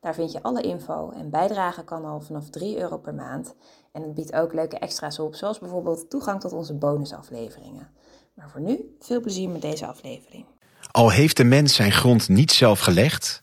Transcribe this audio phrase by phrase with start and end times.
[0.00, 3.54] Daar vind je alle info en bijdragen kan al vanaf 3 euro per maand.
[3.92, 7.88] En het biedt ook leuke extra's op, zoals bijvoorbeeld toegang tot onze bonusafleveringen.
[8.34, 10.44] Maar voor nu, veel plezier met deze aflevering.
[10.90, 13.42] Al heeft de mens zijn grond niet zelf gelegd,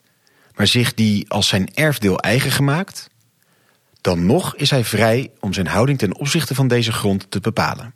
[0.55, 3.09] maar zich die als zijn erfdeel eigen gemaakt,
[4.01, 7.93] dan nog is hij vrij om zijn houding ten opzichte van deze grond te bepalen.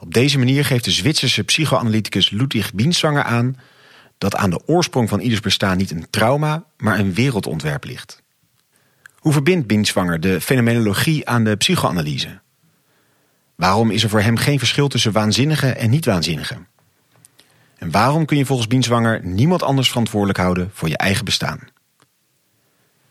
[0.00, 3.56] Op deze manier geeft de Zwitserse psychoanalyticus Ludwig Bienswanger aan
[4.18, 8.22] dat aan de oorsprong van ieders bestaan niet een trauma, maar een wereldontwerp ligt.
[9.14, 12.40] Hoe verbindt Bienswanger de fenomenologie aan de psychoanalyse?
[13.54, 16.56] Waarom is er voor hem geen verschil tussen waanzinnige en niet-waanzinnige?
[17.78, 21.60] En waarom kun je volgens Bienswanger niemand anders verantwoordelijk houden voor je eigen bestaan?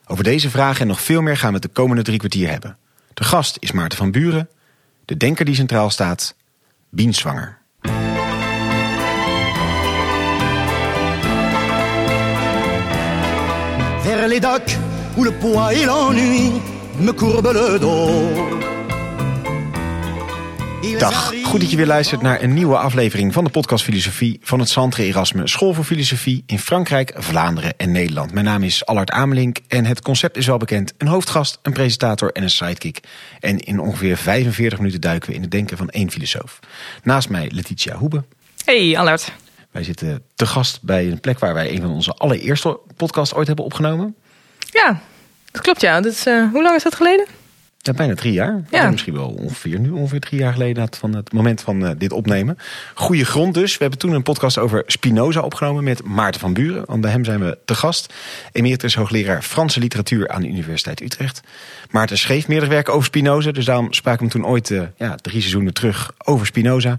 [0.06, 2.78] Over deze vragen en nog veel meer gaan we het de komende drie kwartier hebben.
[3.14, 4.50] De gast is Maarten van Buren,
[5.06, 6.36] de denker die centraal staat,
[6.90, 7.62] Bienswanger.
[14.34, 14.78] Les docks
[15.16, 16.52] où le poids et l'ennui
[17.00, 18.62] me courbent le dos.
[21.00, 24.60] Dag, goed dat je weer luistert naar een nieuwe aflevering van de podcast Filosofie van
[24.60, 28.32] het Centre Erasme School voor Filosofie in Frankrijk, Vlaanderen en Nederland.
[28.32, 30.94] Mijn naam is Allard Amelink en het concept is wel bekend.
[30.98, 33.00] Een hoofdgast, een presentator en een sidekick.
[33.40, 36.60] En in ongeveer 45 minuten duiken we in het denken van één filosoof.
[37.04, 38.24] Naast mij Letitia Hoebe.
[38.66, 39.32] Hey Allard.
[39.72, 43.48] Wij zitten te gast bij een plek waar wij een van onze allereerste podcasts ooit
[43.48, 44.16] hebben opgenomen.
[44.74, 45.02] Ja,
[45.52, 46.02] dat klopt ja.
[46.02, 47.26] Dat is, uh, hoe lang is dat geleden?
[47.86, 48.62] Ja, bijna drie jaar.
[48.70, 48.90] Ja.
[48.90, 52.58] Misschien wel ongeveer nu, ongeveer drie jaar geleden van het moment van uh, dit opnemen.
[52.94, 53.72] Goede grond dus.
[53.72, 56.84] We hebben toen een podcast over Spinoza opgenomen met Maarten van Buren.
[56.86, 58.14] Want bij hem zijn we te gast.
[58.52, 61.42] Emeritus hoogleraar Franse literatuur aan de Universiteit Utrecht.
[61.90, 63.52] Maarten schreef meerdere werken over Spinoza.
[63.52, 66.98] Dus daarom spraken we hem toen ooit uh, ja, drie seizoenen terug over Spinoza.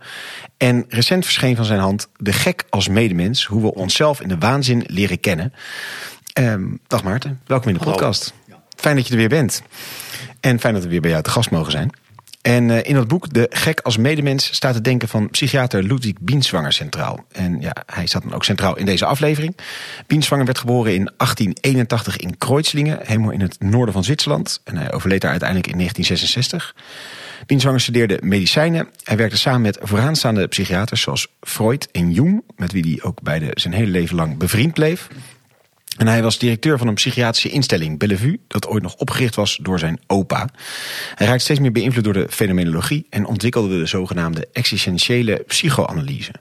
[0.57, 3.45] En recent verscheen van zijn hand De gek als medemens.
[3.45, 5.53] Hoe we onszelf in de waanzin leren kennen.
[6.41, 8.34] Um, dag Maarten, welkom in de podcast.
[8.77, 9.62] Fijn dat je er weer bent.
[10.41, 11.91] En fijn dat we weer bij jou te gast mogen zijn.
[12.43, 16.12] En uh, in dat boek, De Gek als Medemens, staat het denken van psychiater Ludwig
[16.21, 17.25] Bienswanger centraal.
[17.33, 19.56] En ja, hij staat dan ook centraal in deze aflevering.
[20.06, 24.61] Bienswanger werd geboren in 1881 in Kreuzlingen, helemaal in het noorden van Zwitserland.
[24.65, 26.75] En hij overleed daar uiteindelijk in 1966.
[27.47, 28.89] Bienswanger studeerde medicijnen.
[29.03, 33.51] Hij werkte samen met vooraanstaande psychiaters zoals Freud en Jung, met wie hij ook beide
[33.55, 35.09] zijn hele leven lang bevriend bleef.
[35.97, 39.78] En hij was directeur van een psychiatrische instelling, Bellevue, dat ooit nog opgericht was door
[39.78, 40.49] zijn opa.
[41.15, 46.33] Hij raakte steeds meer beïnvloed door de fenomenologie en ontwikkelde de zogenaamde existentiële psychoanalyse.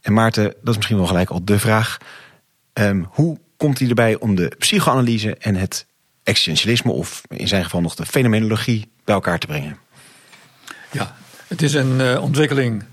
[0.00, 1.96] En Maarten, dat is misschien wel gelijk al de vraag:
[2.72, 5.86] um, hoe komt hij erbij om de psychoanalyse en het
[6.22, 9.78] existentialisme, of in zijn geval nog de fenomenologie, bij elkaar te brengen?
[10.92, 11.16] Ja,
[11.46, 12.84] het is een uh, ontwikkeling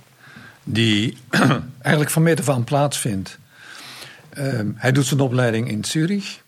[0.63, 1.17] die
[1.81, 3.39] eigenlijk van meet af aan plaatsvindt.
[4.38, 6.41] Um, hij doet zijn opleiding in Zurich.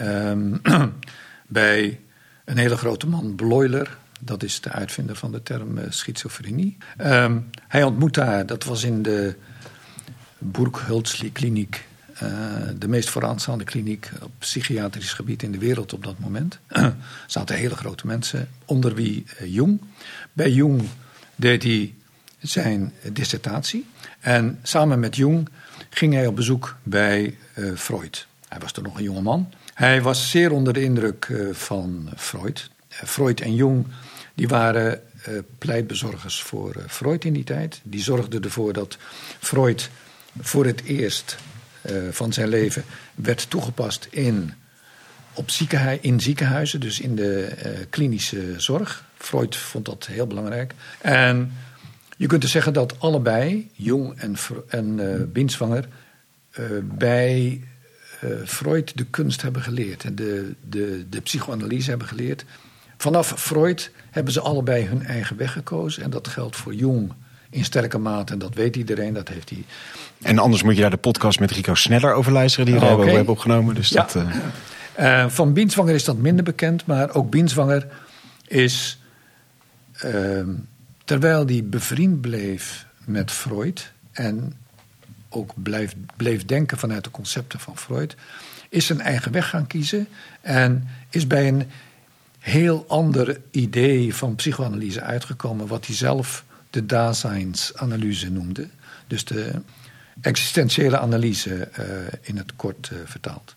[0.00, 0.60] Um,
[1.46, 2.00] bij
[2.44, 3.96] een hele grote man, Bloiler.
[4.20, 6.76] Dat is de uitvinder van de term uh, schizofrenie.
[6.98, 9.36] Um, hij ontmoet daar, dat was in de
[10.38, 11.86] Burghölzli kliniek.
[12.22, 12.30] Uh,
[12.78, 16.58] de meest vooraanstaande kliniek op psychiatrisch gebied in de wereld op dat moment.
[16.66, 16.96] Er
[17.26, 19.80] zaten hele grote mensen, onder wie uh, Jung.
[20.32, 20.82] Bij Jung
[21.36, 21.94] deed hij
[22.38, 23.86] zijn dissertatie.
[24.20, 25.48] En samen met Jung
[25.94, 28.26] ging hij op bezoek bij uh, Freud.
[28.48, 29.52] Hij was toen nog een jonge man.
[29.74, 32.70] Hij was zeer onder de indruk uh, van Freud.
[32.92, 33.86] Uh, Freud en Jung
[34.34, 35.02] die waren
[35.58, 37.80] pleitbezorgers voor Freud in die tijd.
[37.82, 38.96] Die zorgden ervoor dat
[39.38, 39.90] Freud
[40.40, 41.36] voor het eerst
[42.10, 42.84] van zijn leven
[43.14, 44.52] werd toegepast in,
[45.32, 45.50] op
[46.00, 47.56] in ziekenhuizen, dus in de
[47.90, 49.04] klinische zorg.
[49.16, 50.72] Freud vond dat heel belangrijk.
[51.00, 51.52] En
[52.16, 54.36] je kunt dus zeggen dat allebei, Jung en,
[54.68, 55.88] en uh, Binswanger,
[56.58, 57.60] uh, bij
[58.24, 62.44] uh, Freud de kunst hebben geleerd en de, de, de psychoanalyse hebben geleerd.
[62.96, 67.12] Vanaf Freud hebben ze allebei hun eigen weg gekozen en dat geldt voor Jung
[67.50, 69.64] in sterke mate en dat weet iedereen, dat heeft hij.
[70.22, 72.92] En anders moet je daar de podcast met Rico Sneller over luisteren, die we oh,
[72.92, 73.14] okay.
[73.14, 73.74] hebben opgenomen.
[73.74, 74.06] Dus ja.
[74.12, 77.86] dat, van Binswanger is dat minder bekend, maar ook Binswanger
[78.46, 79.00] is
[79.92, 80.50] ehm,
[81.04, 84.54] terwijl hij bevriend bleef met Freud en
[85.28, 88.16] ook blijf, bleef denken vanuit de concepten van Freud,
[88.68, 90.08] is zijn eigen weg gaan kiezen
[90.40, 91.70] en is bij een
[92.38, 98.68] heel ander idee van psychoanalyse uitgekomen, wat hij zelf de Daseins-analyse noemde.
[99.06, 99.50] Dus de
[100.20, 101.86] existentiële analyse eh,
[102.20, 103.54] in het kort uh, vertaald.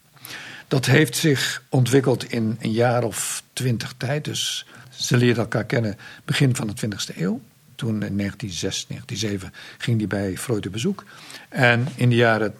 [0.67, 4.25] Dat heeft zich ontwikkeld in een jaar of twintig tijd.
[4.25, 4.65] Dus
[4.97, 7.41] ze leerden elkaar kennen begin van de 20e eeuw.
[7.75, 11.05] Toen in 1906, 1907 ging hij bij Freud op bezoek.
[11.49, 12.55] En in de jaren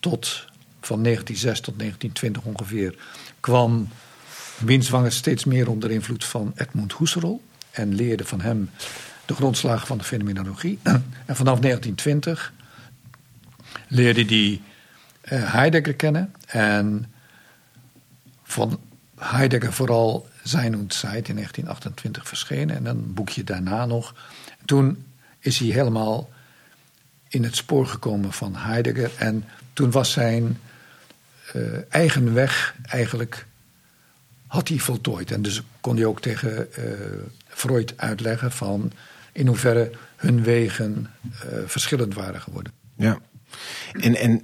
[0.00, 0.46] tot
[0.80, 2.94] van 1906 tot 1920 ongeveer
[3.40, 3.88] kwam
[4.58, 7.42] Binswanger steeds meer onder invloed van Edmund Husserl.
[7.70, 8.70] En leerde van hem
[9.26, 10.78] de grondslagen van de fenomenologie.
[11.26, 12.52] En vanaf 1920
[13.88, 14.60] leerde hij
[15.38, 16.34] uh, Heidegger kennen.
[16.46, 17.12] En
[18.42, 18.80] van
[19.16, 20.74] Heidegger vooral Zijn
[21.28, 22.76] in 1928 verschenen.
[22.76, 24.14] En een boekje daarna nog.
[24.64, 25.04] Toen
[25.38, 26.30] is hij helemaal
[27.28, 29.10] in het spoor gekomen van Heidegger.
[29.16, 30.58] En toen was zijn
[31.54, 33.46] uh, eigen weg eigenlijk
[34.46, 35.30] had hij voltooid.
[35.30, 36.84] En dus kon hij ook tegen uh,
[37.48, 38.92] Freud uitleggen van
[39.32, 42.72] in hoeverre hun wegen uh, verschillend waren geworden.
[42.96, 43.18] Ja.
[43.92, 44.42] En, en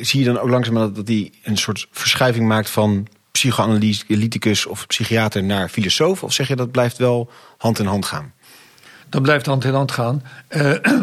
[0.00, 3.06] zie je dan ook langzaam dat hij een soort verschuiving maakt van
[3.36, 6.22] psychoanalyticus of psychiater naar filosoof?
[6.22, 8.32] Of zeg je dat blijft wel hand in hand gaan?
[9.08, 10.22] Dat blijft hand in hand gaan.
[10.48, 10.74] Uh,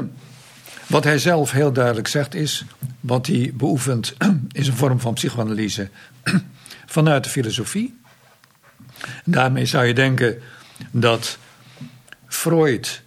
[0.87, 2.65] wat hij zelf heel duidelijk zegt is,
[2.99, 4.13] wat hij beoefent
[4.51, 5.89] is een vorm van psychoanalyse
[6.85, 7.99] vanuit de filosofie.
[9.25, 10.41] Daarmee zou je denken
[10.91, 11.37] dat
[12.27, 13.01] Freud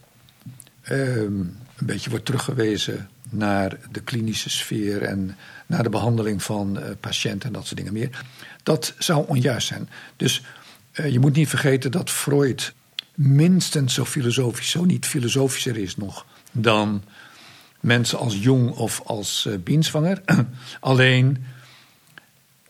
[0.90, 5.36] uh, een beetje wordt teruggewezen naar de klinische sfeer en
[5.66, 8.24] naar de behandeling van uh, patiënten en dat soort dingen meer.
[8.62, 9.88] Dat zou onjuist zijn.
[10.16, 10.42] Dus
[10.92, 12.74] uh, je moet niet vergeten dat Freud
[13.14, 17.02] minstens zo filosofisch, zo niet filosofischer is nog dan
[17.80, 20.22] mensen als Jung of als uh, Bienswanger.
[20.80, 21.44] Alleen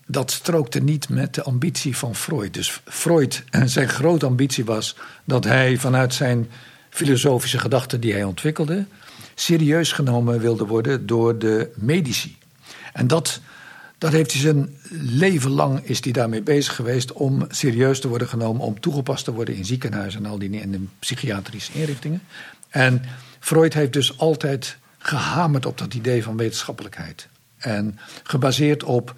[0.06, 2.54] dat strookte niet met de ambitie van Freud.
[2.54, 6.50] Dus Freud, zijn grote ambitie was dat hij vanuit zijn
[6.90, 8.86] filosofische gedachten die hij ontwikkelde,
[9.34, 12.36] serieus genomen wilde worden door de medici.
[12.96, 13.40] En dat,
[13.98, 18.28] dat heeft hij zijn leven lang is hij daarmee bezig geweest om serieus te worden
[18.28, 22.22] genomen, om toegepast te worden in ziekenhuizen en al die in de psychiatrische inrichtingen.
[22.68, 23.02] En
[23.40, 27.28] Freud heeft dus altijd gehamerd op dat idee van wetenschappelijkheid.
[27.56, 29.14] En gebaseerd op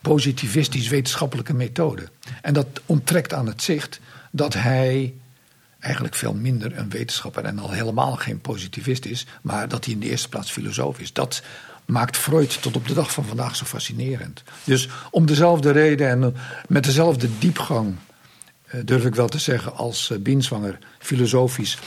[0.00, 2.08] positivistisch-wetenschappelijke methode.
[2.42, 4.00] En dat onttrekt aan het zicht
[4.30, 5.14] dat hij
[5.78, 10.00] eigenlijk veel minder een wetenschapper en al helemaal geen positivist is, maar dat hij in
[10.00, 11.12] de eerste plaats filosoof is.
[11.12, 11.42] Dat
[11.84, 14.42] maakt Freud tot op de dag van vandaag zo fascinerend.
[14.64, 16.36] Dus om dezelfde reden en
[16.68, 17.94] met dezelfde diepgang,
[18.64, 21.78] eh, durf ik wel te zeggen, als eh, Binswanger filosofisch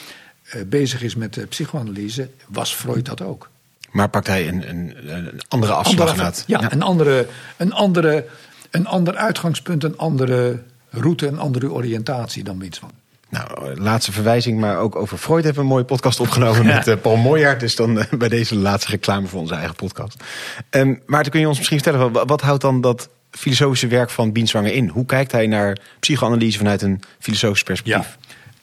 [0.43, 3.49] eh, bezig is met de psychoanalyse, was Freud dat ook.
[3.91, 7.27] Maar pakt hij een, een, een andere afslag andere, ja, ja, Een, andere,
[7.57, 8.25] een, andere,
[8.69, 12.95] een ander uitgangspunt, een andere route, een andere oriëntatie dan Binswanger.
[13.29, 16.95] Nou, laatste verwijzing, maar ook over Freud hebben we een mooie podcast opgenomen met uh,
[17.01, 17.59] Paul Moyaert.
[17.59, 20.23] Dus dan uh, bij deze laatste reclame voor onze eigen podcast.
[20.69, 24.31] Um, Maarten, kun je ons misschien vertellen, wat, wat houdt dan dat filosofische werk van
[24.31, 24.87] Bienswanger in?
[24.87, 28.17] Hoe kijkt hij naar psychoanalyse vanuit een filosofisch perspectief?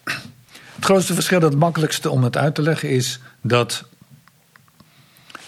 [0.05, 0.13] Ja.
[0.75, 3.85] Het grootste verschil, het makkelijkste om het uit te leggen, is dat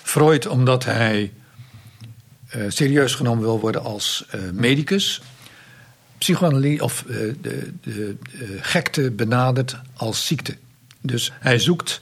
[0.03, 1.33] Freud, omdat hij
[2.57, 5.23] uh, serieus genomen wil worden als medicus,
[6.19, 8.17] psychoanalyse of uh, de, de,
[8.61, 10.57] gekte benadert als ziekte.
[11.01, 12.01] Dus hij zoekt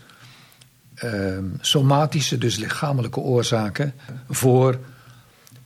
[1.05, 3.95] uh, somatische, dus lichamelijke oorzaken
[4.31, 4.79] voor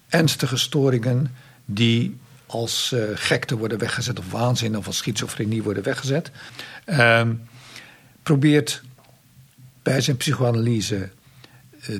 [0.08, 1.34] ernstige storingen
[1.64, 6.30] die als uh, gekte worden weggezet of waanzin of als schizofrenie worden weggezet.
[6.84, 7.34] Ehm,
[8.22, 8.82] probeert
[9.82, 11.08] bij zijn psychoanalyse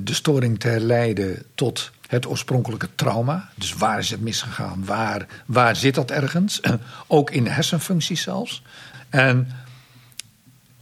[0.03, 3.49] de storing te herleiden tot het oorspronkelijke trauma.
[3.55, 4.85] Dus waar is het misgegaan?
[4.85, 6.61] Waar, waar zit dat ergens?
[7.07, 8.61] Ook in de hersenfuncties zelfs.
[9.09, 9.47] En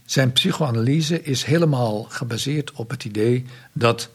[0.04, 4.10] zijn psychoanalyse is helemaal gebaseerd op het idee dat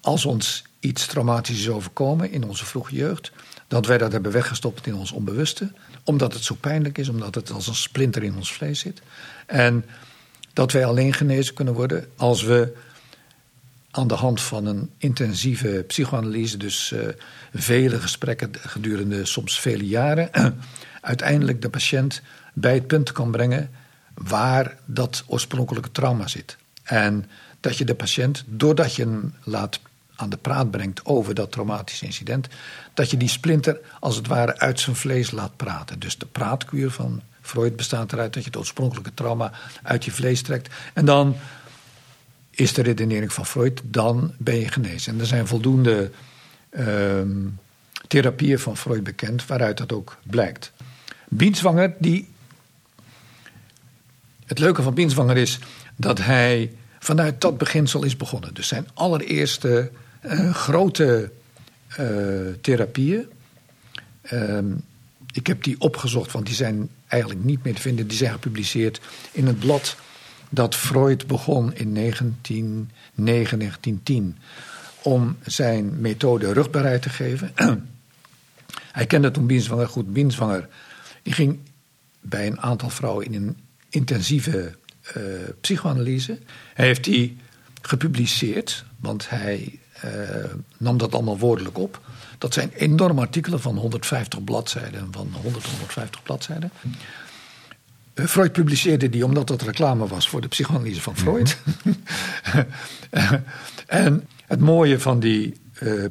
[0.00, 3.32] als ons iets traumatisch is overkomen in onze vroege jeugd,
[3.68, 5.72] dat wij dat hebben weggestopt in ons onbewuste,
[6.04, 9.02] omdat het zo pijnlijk is, omdat het als een splinter in ons vlees zit.
[9.46, 9.84] En
[10.52, 12.76] dat wij alleen genezen kunnen worden als we
[13.90, 17.00] aan de hand van een intensieve psychoanalyse, dus uh,
[17.54, 20.30] vele gesprekken gedurende soms vele jaren,
[21.00, 22.22] uiteindelijk de patiënt
[22.54, 23.70] bij het punt kan brengen
[24.14, 26.56] waar dat oorspronkelijke trauma zit.
[26.82, 27.26] En
[27.60, 29.80] dat je de patiënt, doordat je hem laat
[30.16, 32.48] aan de praat brengt over dat traumatische incident,
[32.94, 35.98] dat je die splinter als het ware uit zijn vlees laat praten.
[35.98, 40.42] Dus de praatkuur van Freud bestaat eruit dat je het oorspronkelijke trauma uit je vlees
[40.42, 40.74] trekt.
[40.94, 41.36] En dan
[42.60, 45.12] is de redenering van Freud, dan ben je genezen.
[45.12, 46.10] En er zijn voldoende
[46.70, 47.20] uh,
[48.06, 50.72] therapieën van Freud bekend waaruit dat ook blijkt.
[51.28, 52.28] Bienswanger, die.
[54.46, 55.58] Het leuke van Bienswanger is
[55.96, 58.54] dat hij vanuit dat beginsel is begonnen.
[58.54, 59.90] Dus zijn allereerste
[60.20, 61.30] eh, grote
[61.88, 62.06] eh,
[62.60, 63.28] therapieën.
[64.22, 64.72] Ehm,
[65.32, 68.06] ik heb die opgezocht, want die zijn eigenlijk niet meer te vinden.
[68.06, 69.00] Die zijn gepubliceerd
[69.32, 69.96] in het blad
[70.50, 74.38] dat Freud begon in 1909, 1910
[75.02, 77.52] om zijn methode rugbaarheid te geven.
[78.92, 80.12] Hij kende toen Bienswanger goed.
[80.12, 80.68] Bienswanger
[81.22, 81.58] die ging
[82.20, 83.56] bij een aantal vrouwen in een
[83.88, 84.74] intensieve
[85.16, 85.22] uh,
[85.60, 86.38] psychoanalyse.
[86.74, 87.36] Hij heeft die
[87.82, 90.10] gepubliceerd, want hij uh,
[90.78, 92.00] nam dat allemaal woordelijk op.
[92.38, 96.70] Dat zijn enorme artikelen van 150 bladzijden, van 100, 150 bladzijden.
[98.28, 101.56] Freud publiceerde die omdat dat reclame was voor de psychoanalyse van Freud.
[103.86, 105.54] en het mooie van die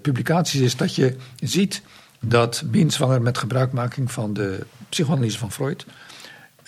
[0.01, 1.82] publicaties is dat je ziet
[2.20, 5.86] dat Bienswanger met gebruikmaking van de psychoanalyse van Freud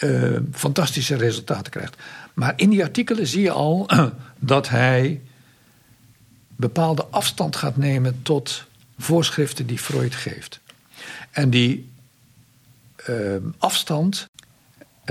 [0.04, 1.96] uh, fantastische resultaten krijgt.
[2.34, 3.90] Maar in die artikelen zie je al
[4.40, 5.22] dat hij
[6.56, 8.64] bepaalde afstand gaat nemen tot
[8.98, 10.60] voorschriften die Freud geeft.
[11.32, 11.90] En die
[13.10, 14.26] uh, afstand,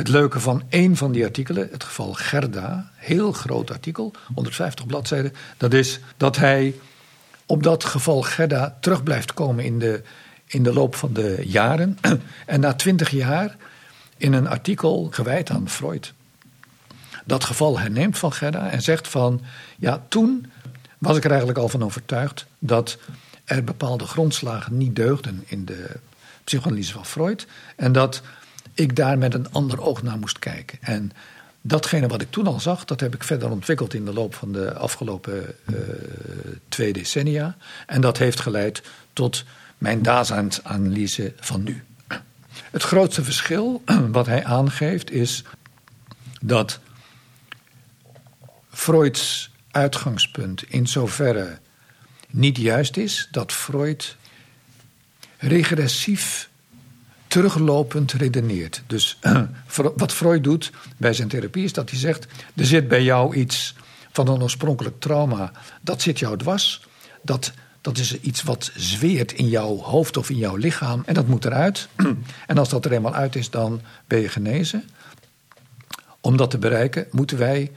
[0.01, 5.33] het leuke van één van die artikelen, het geval Gerda, heel groot artikel, 150 bladzijden,
[5.57, 6.75] dat is dat hij
[7.47, 10.03] op dat geval Gerda terug blijft komen in de
[10.47, 11.99] in de loop van de jaren.
[12.47, 13.57] En na twintig jaar
[14.17, 16.13] in een artikel gewijd aan Freud.
[17.25, 19.41] Dat geval herneemt van Gerda en zegt van...
[19.79, 20.53] ja, toen
[20.99, 22.47] was ik er eigenlijk al van overtuigd...
[22.59, 22.99] dat
[23.45, 25.97] er bepaalde grondslagen niet deugden in de
[26.45, 27.47] psychoanalyse van Freud...
[27.77, 28.23] en dat
[28.81, 30.79] ik daar met een ander oog naar moest kijken.
[30.81, 31.13] En
[31.61, 34.53] datgene wat ik toen al zag, dat heb ik verder ontwikkeld in de loop van
[34.53, 35.79] de afgelopen uh,
[36.69, 37.57] twee decennia.
[37.87, 38.83] En dat heeft geleid
[39.13, 39.45] tot
[39.79, 41.85] mijn daseinsanalyse van nu.
[42.71, 43.83] Het grootste verschil
[44.19, 45.45] wat hij aangeeft is
[46.43, 46.81] dat
[48.71, 51.59] Freuds uitgangspunt in zoverre
[52.31, 54.17] niet juist is dat Freud
[55.39, 56.50] regressief
[57.31, 58.83] teruglopend redeneert.
[58.87, 59.19] Dus
[59.97, 63.75] wat Freud doet bij zijn therapie is dat hij zegt: er zit bij jou iets
[64.13, 66.87] van een oorspronkelijk trauma, dat zit jou dwars.
[67.23, 71.03] Dat dat is iets wat zweert in jouw hoofd of in jouw lichaam.
[71.07, 71.89] En dat moet eruit.
[72.47, 74.85] En als dat er eenmaal uit is, dan ben je genezen.
[76.21, 77.71] Om dat te bereiken, moeten wij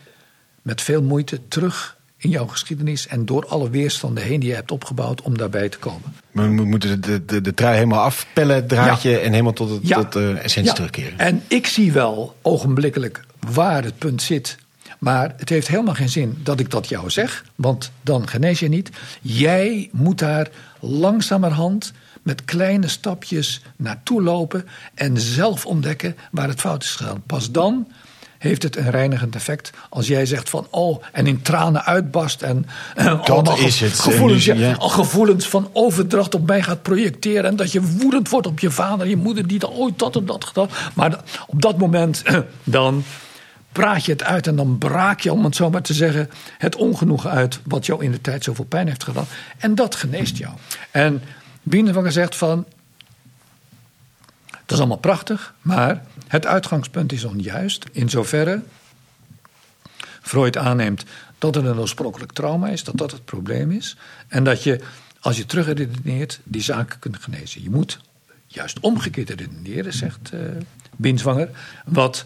[0.61, 4.71] met veel moeite terug in jouw geschiedenis en door alle weerstanden heen die je hebt
[4.71, 6.15] opgebouwd om daarbij te komen.
[6.31, 10.11] We moeten de, de, de trui helemaal afpellen, het draadje, en helemaal tot, het, tot
[10.11, 10.73] de essentie ja.
[10.73, 11.19] terugkeren.
[11.19, 14.57] En ik zie wel ogenblikkelijk waar het punt zit
[15.03, 18.67] maar het heeft helemaal geen zin dat ik dat jou zeg, want dan genees je
[18.67, 18.89] niet.
[19.21, 20.49] Jij moet daar
[20.79, 27.23] langzamerhand met kleine stapjes naartoe lopen en zelf ontdekken waar het fout is gegaan.
[27.25, 27.87] Pas dan
[28.43, 29.71] heeft het een reinigend effect.
[29.89, 32.65] Als jij zegt van oh, en in tranen uitbarst en,
[33.25, 33.99] dat is het.
[33.99, 34.75] Gevoelens, ja.
[34.79, 39.07] gevoelens van overdracht op mij gaat projecteren en dat je woedend wordt op je vader,
[39.07, 40.69] je moeder die dan ooit dat en dat gedaan.
[40.93, 42.23] Maar op dat moment
[42.63, 43.03] dan
[43.71, 46.75] praat je het uit en dan braak je, om het zo maar te zeggen, het
[46.75, 49.25] ongenoegen uit wat jou in de tijd zoveel pijn heeft gedaan.
[49.57, 50.53] En dat geneest jou.
[50.91, 51.21] En
[51.61, 52.65] Bienenvanger zegt van,
[54.49, 57.85] dat is allemaal prachtig, maar het uitgangspunt is onjuist.
[57.91, 58.61] In zoverre
[60.21, 61.03] Freud aanneemt
[61.37, 63.97] dat het een oorspronkelijk trauma is, dat dat het probleem is.
[64.27, 64.79] En dat je,
[65.19, 67.63] als je terugredeneert, die zaken kunt genezen.
[67.63, 67.99] Je moet
[68.47, 70.39] juist omgekeerd redeneren, zegt uh,
[70.95, 71.49] Binswanger.
[71.85, 72.25] Wat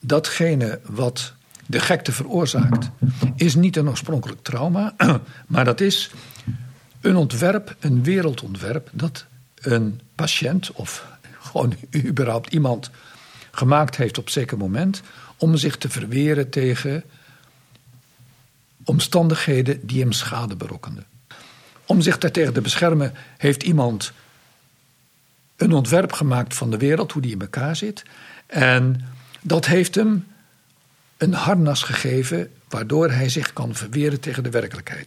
[0.00, 1.32] datgene wat
[1.66, 2.90] de gekte veroorzaakt,
[3.36, 4.94] is niet een oorspronkelijk trauma,
[5.46, 6.10] maar dat is
[7.00, 9.24] een ontwerp, een wereldontwerp, dat
[9.60, 11.11] een patiënt of
[11.52, 11.74] gewoon
[12.10, 12.90] überhaupt iemand
[13.50, 15.02] gemaakt heeft op zeker moment
[15.36, 17.04] om zich te verweren tegen
[18.84, 21.06] omstandigheden die hem schade berokkenden.
[21.86, 24.12] Om zich daartegen te beschermen heeft iemand
[25.56, 28.02] een ontwerp gemaakt van de wereld, hoe die in elkaar zit.
[28.46, 29.04] En
[29.40, 30.26] dat heeft hem
[31.16, 35.06] een harnas gegeven waardoor hij zich kan verweren tegen de werkelijkheid.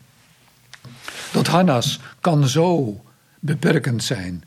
[1.31, 3.01] Dat harnas kan zo
[3.39, 4.43] beperkend zijn.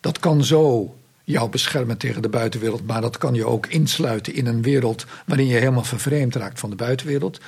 [0.00, 0.97] Dat kan zo
[1.28, 5.46] jou beschermen tegen de buitenwereld, maar dat kan je ook insluiten in een wereld waarin
[5.46, 7.40] je helemaal vervreemd raakt van de buitenwereld.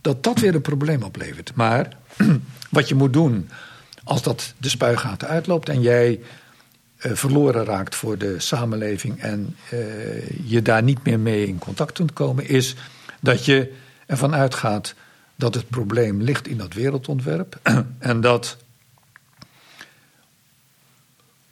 [0.00, 1.52] Dat dat weer een probleem oplevert.
[1.54, 1.96] Maar
[2.70, 3.48] wat je moet doen
[4.04, 6.20] als dat de spuigaten uitloopt en jij
[6.98, 9.80] uh, verloren raakt voor de samenleving en uh,
[10.44, 12.74] je daar niet meer mee in contact kunt komen, is
[13.20, 13.74] dat je
[14.06, 14.94] ervan uitgaat
[15.34, 17.58] dat het probleem ligt in dat wereldontwerp
[17.98, 18.56] en dat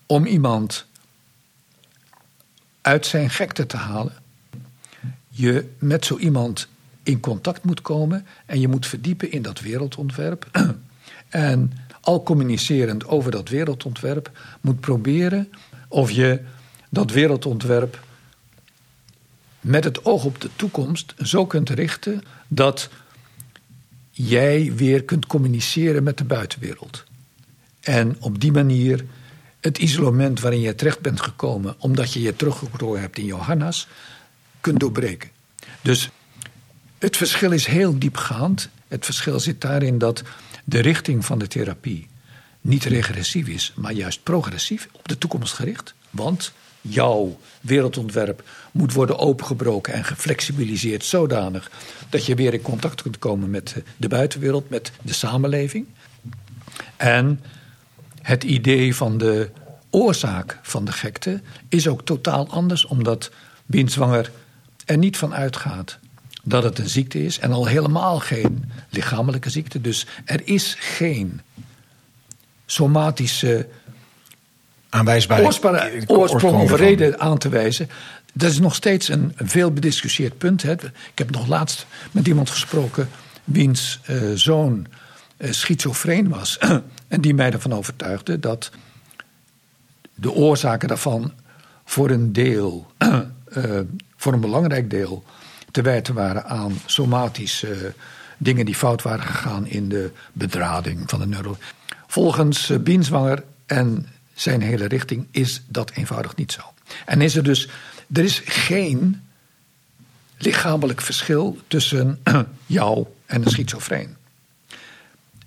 [0.06, 0.86] om iemand
[2.86, 4.12] uit zijn gekte te halen,
[5.28, 6.68] je met zo iemand
[7.02, 10.46] in contact moet komen en je moet verdiepen in dat wereldontwerp.
[11.28, 15.52] en al communicerend over dat wereldontwerp moet proberen
[15.88, 16.40] of je
[16.88, 18.04] dat wereldontwerp
[19.60, 22.88] met het oog op de toekomst zo kunt richten dat
[24.10, 27.04] jij weer kunt communiceren met de buitenwereld.
[27.80, 29.04] En op die manier
[29.66, 33.88] het isolement waarin je terecht bent gekomen, omdat je je teruggetrokken hebt in Johannes,
[34.60, 35.30] kunt doorbreken.
[35.82, 36.10] Dus
[36.98, 38.68] het verschil is heel diepgaand.
[38.88, 40.22] Het verschil zit daarin dat
[40.64, 42.08] de richting van de therapie
[42.60, 45.94] niet regressief is, maar juist progressief, op de toekomst gericht.
[46.10, 48.42] Want jouw wereldontwerp
[48.72, 51.70] moet worden opengebroken en geflexibiliseerd zodanig
[52.08, 55.86] dat je weer in contact kunt komen met de buitenwereld, met de samenleving.
[56.96, 57.40] En
[58.26, 59.50] het idee van de
[59.90, 63.30] oorzaak van de gekte is ook totaal anders, omdat
[63.66, 64.30] Binswanger
[64.84, 65.98] er niet van uitgaat
[66.42, 69.80] dat het een ziekte is en al helemaal geen lichamelijke ziekte.
[69.80, 71.40] Dus er is geen
[72.66, 73.68] somatische
[74.88, 77.88] aanwijsbare oorsprong, oorsprong of reden aan te wijzen.
[78.32, 80.62] Dat is nog steeds een veel bediscussieerd punt.
[80.62, 80.72] Hè.
[80.72, 83.08] Ik heb nog laatst met iemand gesproken
[83.44, 84.86] wiens uh, zoon
[85.38, 86.58] uh, schizofreen was.
[87.08, 88.70] en die mij ervan overtuigde dat
[90.14, 91.32] de oorzaken daarvan
[91.84, 93.20] voor een deel, uh,
[94.16, 95.24] voor een belangrijk deel,
[95.70, 97.94] te wijten waren aan somatische
[98.38, 101.56] dingen die fout waren gegaan in de bedrading van de neuro.
[102.06, 106.60] Volgens Bienswanger en zijn hele richting is dat eenvoudig niet zo.
[107.04, 107.68] En is er dus,
[108.12, 109.22] er is geen
[110.36, 112.20] lichamelijk verschil tussen
[112.66, 114.16] jou en een schizofreen.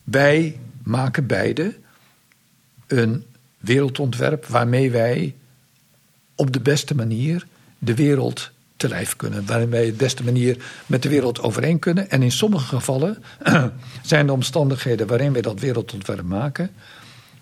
[0.03, 1.75] Wij maken beide
[2.87, 3.25] een
[3.57, 5.35] wereldontwerp waarmee wij
[6.35, 9.45] op de beste manier de wereld te lijf kunnen.
[9.45, 12.09] Waarin wij de beste manier met de wereld overeen kunnen.
[12.09, 13.23] En in sommige gevallen
[14.01, 16.71] zijn de omstandigheden waarin wij dat wereldontwerp maken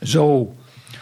[0.01, 0.55] zo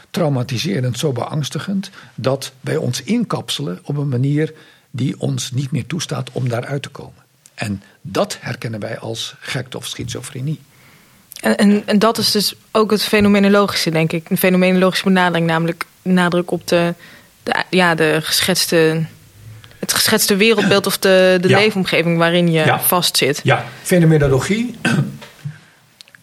[0.10, 4.54] traumatiserend, zo beangstigend, dat wij ons inkapselen op een manier
[4.92, 7.24] die ons niet meer toestaat om daaruit te komen.
[7.54, 10.60] En dat herkennen wij als gekte of schizofrenie.
[11.46, 14.30] En, en, en, dat is dus ook het fenomenologische, denk ik.
[14.30, 16.94] Een fenomenologische benadering, namelijk nadruk op de,
[17.44, 19.06] de ja, de geschetste,
[19.80, 22.80] het geschetste wereldbeeld of de, de leefomgeving waarin je ja.
[22.80, 23.40] vastzit.
[23.44, 24.76] Ja, fenomenologie.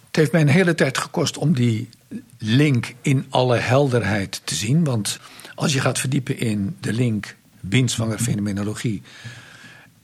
[0.06, 1.88] Het heeft mij een hele tijd gekost om die
[2.38, 4.84] link in alle helderheid te zien.
[4.84, 5.18] Want
[5.54, 9.02] als je gaat verdiepen in de link binswanger fenomenologie.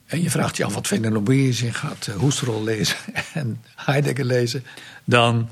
[0.09, 1.63] En je vraagt je af wat fenomenologie is.
[1.63, 2.97] En gaat uh, Husserl lezen
[3.35, 4.65] en Heidegger lezen.
[5.05, 5.49] Dan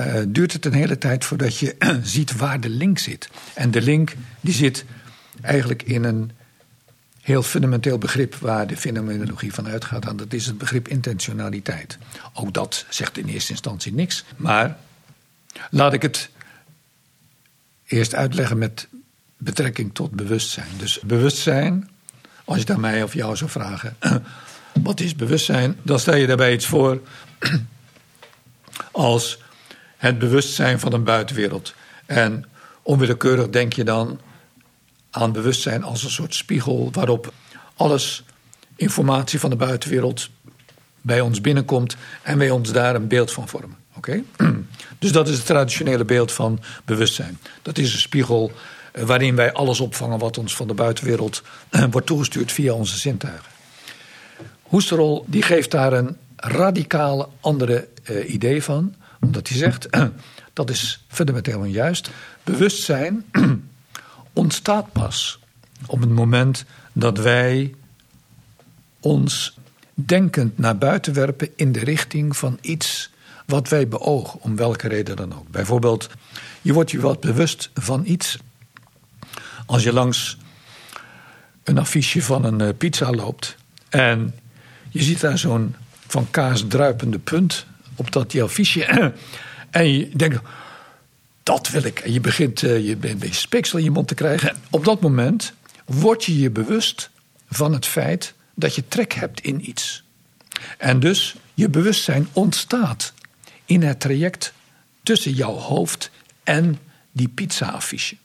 [0.00, 3.28] uh, duurt het een hele tijd voordat je ziet waar de link zit.
[3.54, 4.84] En de link die zit
[5.40, 6.30] eigenlijk in een
[7.20, 10.06] heel fundamenteel begrip waar de fenomenologie van uitgaat.
[10.06, 11.98] En dat is het begrip intentionaliteit.
[12.34, 14.24] Ook dat zegt in eerste instantie niks.
[14.36, 14.78] Maar
[15.70, 16.30] Laat ik het
[17.86, 18.88] eerst uitleggen met
[19.36, 20.70] betrekking tot bewustzijn.
[20.76, 21.88] Dus bewustzijn,
[22.50, 23.96] als je het aan mij of jou zou vragen,
[24.82, 25.76] wat is bewustzijn?
[25.82, 27.00] Dan stel je daarbij iets voor
[28.92, 29.38] als
[29.96, 31.74] het bewustzijn van een buitenwereld.
[32.06, 32.44] En
[32.82, 34.20] onwillekeurig denk je dan
[35.10, 37.32] aan bewustzijn als een soort spiegel waarop
[37.76, 38.24] alles
[38.76, 40.30] informatie van de buitenwereld
[41.00, 43.76] bij ons binnenkomt en wij ons daar een beeld van vormen.
[43.96, 44.22] Oké?
[44.98, 47.38] Dus dat is het traditionele beeld van bewustzijn.
[47.62, 48.52] Dat is een spiegel
[48.92, 53.50] waarin wij alles opvangen wat ons van de buitenwereld eh, wordt toegestuurd via onze zintuigen.
[54.68, 59.88] Husserl die geeft daar een radicale andere uh, idee van, omdat hij zegt
[60.52, 62.10] dat is fundamenteel onjuist.
[62.44, 63.24] Bewustzijn
[64.32, 65.38] ontstaat pas
[65.86, 67.74] op het moment dat wij
[69.00, 69.58] ons
[69.94, 73.10] denkend naar buiten werpen in de richting van iets
[73.46, 75.50] wat wij beogen, om welke reden dan ook.
[75.50, 76.08] Bijvoorbeeld,
[76.62, 78.38] je wordt je wat bewust van iets.
[79.70, 80.36] Als je langs
[81.64, 83.56] een affiche van een eh, pizza loopt
[83.88, 84.34] en
[84.88, 85.74] je ziet daar zo'n
[86.06, 88.84] van kaas druipende punt op dat die affiche.
[89.70, 90.40] en je denkt,
[91.42, 91.98] dat wil ik.
[91.98, 94.56] En je begint uh, je een beetje speeksel in je mond te krijgen.
[94.70, 95.52] Op dat moment
[95.84, 97.10] word je je bewust
[97.48, 100.02] van het feit dat je trek hebt in iets.
[100.78, 103.12] En dus je bewustzijn ontstaat
[103.64, 104.52] in het traject
[105.02, 106.10] tussen jouw hoofd
[106.42, 106.78] en
[107.12, 108.16] die pizza-affiche.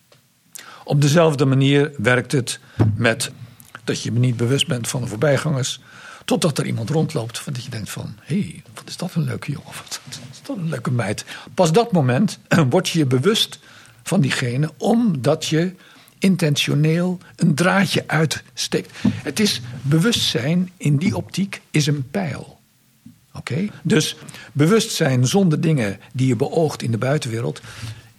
[0.87, 2.59] Op dezelfde manier werkt het
[2.95, 3.31] met
[3.83, 5.79] dat je niet bewust bent van de voorbijgangers.
[6.25, 8.15] Totdat er iemand rondloopt van dat je denkt van...
[8.21, 11.25] hé, hey, wat is dat een leuke jongen, wat is dat een leuke meid.
[11.53, 13.59] Pas dat moment word je je bewust
[14.03, 14.71] van diegene...
[14.77, 15.73] omdat je
[16.19, 18.91] intentioneel een draadje uitsteekt.
[19.07, 22.59] Het is bewustzijn in die optiek is een pijl.
[23.33, 23.67] Oké?
[23.81, 24.15] Dus
[24.51, 27.61] bewustzijn zonder dingen die je beoogt in de buitenwereld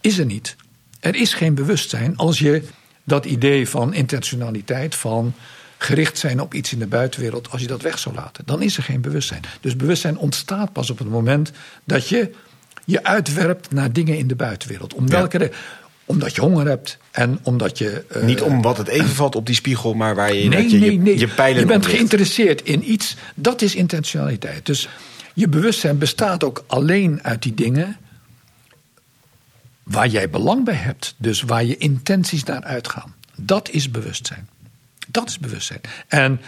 [0.00, 0.56] is er niet.
[1.00, 2.62] Er is geen bewustzijn als je
[3.04, 5.34] dat idee van intentionaliteit, van
[5.78, 8.76] gericht zijn op iets in de buitenwereld, als je dat weg zou laten, dan is
[8.76, 9.42] er geen bewustzijn.
[9.60, 11.52] Dus bewustzijn ontstaat pas op het moment
[11.84, 12.30] dat je
[12.84, 14.94] je uitwerpt naar dingen in de buitenwereld.
[14.94, 15.50] Om welke?
[16.04, 18.04] Omdat je honger hebt en omdat je.
[18.16, 20.78] Uh, Niet om wat het even valt op die spiegel, maar waar je nee, je,
[20.78, 21.18] nee, nee.
[21.18, 24.66] je pijlen Je bent geïnteresseerd in iets, dat is intentionaliteit.
[24.66, 24.88] Dus
[25.34, 27.96] je bewustzijn bestaat ook alleen uit die dingen
[29.86, 31.14] waar jij belang bij hebt.
[31.16, 33.14] Dus waar je intenties naar uitgaan.
[33.34, 34.48] Dat is bewustzijn.
[35.08, 35.80] Dat is bewustzijn.
[36.08, 36.40] En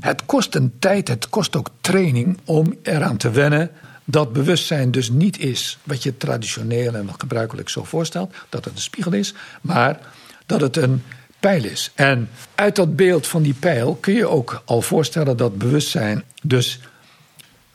[0.00, 3.70] het kost een tijd, het kost ook training om eraan te wennen
[4.04, 8.80] dat bewustzijn dus niet is wat je traditioneel en gebruikelijk zo voorstelt, dat het een
[8.80, 10.00] spiegel is, maar
[10.46, 11.02] dat het een
[11.40, 11.90] pijl is.
[11.94, 16.80] En uit dat beeld van die pijl kun je ook al voorstellen dat bewustzijn dus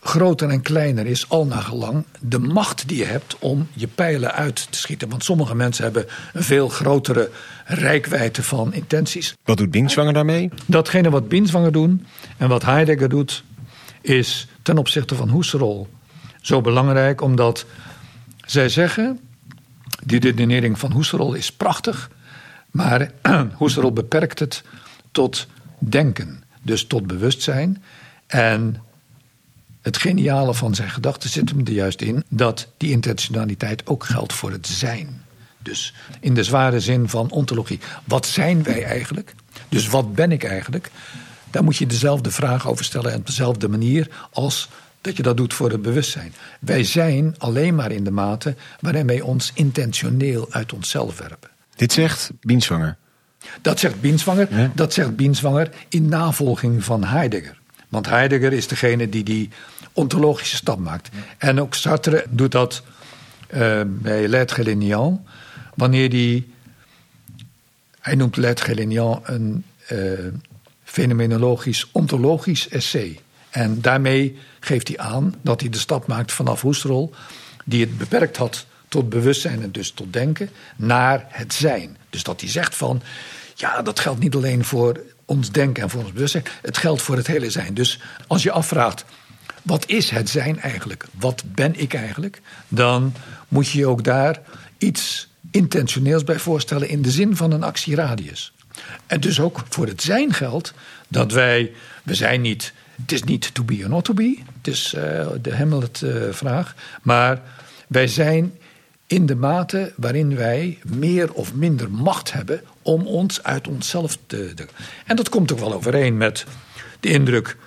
[0.03, 4.33] groter en kleiner is, al naar gelang de macht die je hebt om je pijlen
[4.33, 5.09] uit te schieten.
[5.09, 7.29] Want sommige mensen hebben een veel grotere
[7.65, 9.35] rijkwijde van intenties.
[9.43, 10.49] Wat doet Binswanger daarmee?
[10.65, 12.05] Datgene wat Binswanger doen
[12.37, 13.43] en wat Heidegger doet,
[14.01, 15.87] is ten opzichte van Husserl
[16.41, 17.65] zo belangrijk, omdat
[18.45, 19.19] zij zeggen:
[20.03, 22.09] die redenering van Husserl is prachtig,
[22.71, 23.11] maar
[23.59, 24.63] Husserl beperkt het
[25.11, 27.83] tot denken, dus tot bewustzijn.
[28.27, 28.81] En
[29.83, 34.33] het geniale van zijn gedachten zit hem er juist in dat die intentionaliteit ook geldt
[34.33, 35.21] voor het zijn.
[35.59, 37.79] Dus in de zware zin van ontologie.
[38.03, 39.35] Wat zijn wij eigenlijk?
[39.69, 40.91] Dus wat ben ik eigenlijk?
[41.51, 44.69] Daar moet je dezelfde vraag over stellen en op dezelfde manier als
[45.01, 46.33] dat je dat doet voor het bewustzijn.
[46.59, 51.49] Wij zijn alleen maar in de mate waarin wij ons intentioneel uit onszelf werpen.
[51.75, 52.97] Dit zegt Bienswanger.
[53.61, 54.71] Dat zegt Bienswanger, Ja.
[54.75, 57.61] dat zegt Bienswanger in navolging van Heidegger.
[57.93, 59.49] Want Heidegger is degene die die
[59.91, 61.09] ontologische stap maakt.
[61.37, 62.83] En ook Sartre doet dat
[63.47, 65.19] eh, bij L'être Gélignant,
[65.75, 66.53] wanneer die.
[67.99, 69.97] Hij noemt L'être Gélignant een eh,
[70.83, 73.19] fenomenologisch, ontologisch essay.
[73.49, 77.13] En daarmee geeft hij aan dat hij de stap maakt vanaf Husserl,
[77.65, 81.97] die het beperkt had tot bewustzijn en dus tot denken, naar het zijn.
[82.09, 83.01] Dus dat hij zegt van,
[83.55, 87.15] ja, dat geldt niet alleen voor ons denken en voor ons bewustzijn, het geldt voor
[87.15, 87.73] het hele zijn.
[87.73, 89.05] Dus als je afvraagt,
[89.61, 91.05] wat is het zijn eigenlijk?
[91.11, 92.41] Wat ben ik eigenlijk?
[92.67, 93.13] Dan
[93.47, 94.39] moet je je ook daar
[94.77, 98.53] iets intentioneels bij voorstellen in de zin van een actieradius.
[99.07, 100.73] En dus ook voor het zijn geldt
[101.07, 101.71] dat wij,
[102.03, 105.27] we zijn niet, het is niet to be or not to be, het is eh,
[105.41, 107.41] de Hamlet-vraag, maar
[107.87, 108.57] wij zijn
[109.07, 114.51] in de mate waarin wij meer of minder macht hebben om ons uit onszelf te.
[114.55, 114.67] te-
[115.05, 116.45] En dat komt ook wel overeen met
[116.99, 117.57] de indruk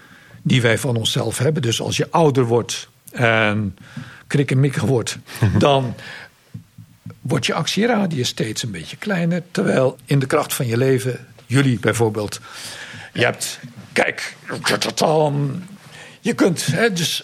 [0.42, 1.62] die wij van onszelf hebben.
[1.62, 3.76] Dus als je ouder wordt en
[4.26, 5.18] krikkemikkig wordt,
[5.58, 5.94] dan
[7.20, 9.42] wordt je actieradius steeds een beetje kleiner.
[9.50, 12.40] Terwijl in de kracht van je leven, jullie bijvoorbeeld,
[13.12, 13.60] je hebt,
[13.92, 14.36] kijk,
[16.20, 17.22] je kunt, hè, dus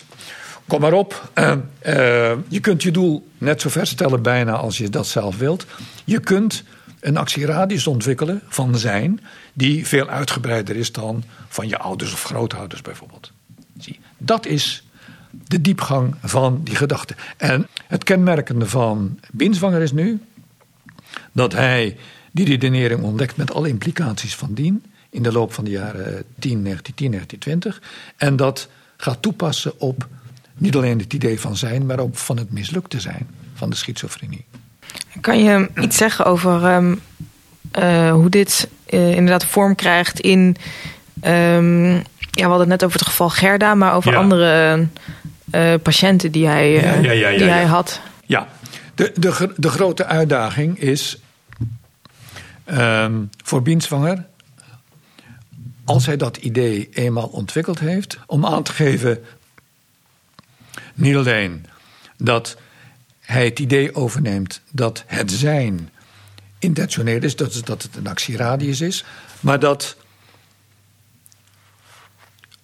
[0.68, 1.31] kom maar op.
[1.35, 5.66] Eh, je kunt je doel net zo ver stellen bijna als je dat zelf wilt.
[6.05, 6.62] Je kunt
[7.02, 9.20] een actieradius ontwikkelen van zijn
[9.52, 13.32] die veel uitgebreider is dan van je ouders of grootouders bijvoorbeeld.
[13.78, 14.84] Zie, dat is
[15.30, 17.14] de diepgang van die gedachte.
[17.36, 20.20] En het kenmerkende van Binswanger is nu
[21.32, 21.96] dat hij
[22.32, 26.64] die redenering ontdekt met alle implicaties van dien in de loop van de jaren 10,
[26.64, 27.82] 1910, 1920
[28.16, 30.08] en dat gaat toepassen op
[30.54, 34.44] niet alleen het idee van zijn, maar ook van het mislukte zijn van de schizofrenie.
[35.20, 36.94] Kan je iets zeggen over ehm,
[37.70, 40.57] eh, hoe dit eh, inderdaad vorm krijgt in.
[41.20, 41.90] ehm,
[42.35, 44.18] ja, we hadden het net over het geval Gerda, maar over Ja.
[44.18, 44.87] andere
[45.51, 47.53] eh, patiënten die hij, Ja, ja, ja, ja, die ja.
[47.53, 48.01] hij had.
[48.27, 48.48] Ja,
[48.94, 51.18] de, de, de grote uitdaging is
[52.64, 53.12] ehm,
[53.44, 54.25] voor Bienswanger,
[55.85, 59.25] als hij dat idee eenmaal ontwikkeld heeft, om aan te geven,
[60.94, 61.66] niet alleen
[62.16, 62.57] dat
[63.33, 65.90] hij het idee overneemt dat het zijn
[66.59, 69.05] intentioneel is, dat, het- een actieradius is,
[69.40, 69.97] maar dat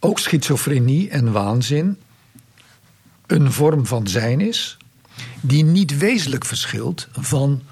[0.00, 1.98] ook schizofrenie en waanzin
[3.26, 4.76] een vorm van zijn is
[5.40, 7.62] die niet wezenlijk verschilt van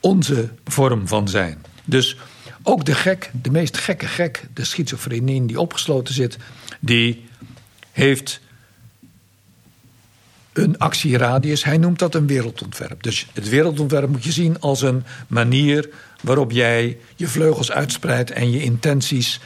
[0.00, 1.64] onze vorm van zijn.
[1.84, 2.16] Dus
[2.62, 6.36] ook de gek, de meest gekke gek, de schizofrenie die opgesloten zit,
[6.80, 7.24] die
[7.92, 8.40] heeft
[10.52, 11.64] een actieradius.
[11.64, 13.02] Hij noemt dat een wereldontwerp.
[13.02, 15.88] Dus het wereldontwerp moet je zien als een manier
[16.20, 19.40] waarop jij je vleugels uitspreidt en je intenties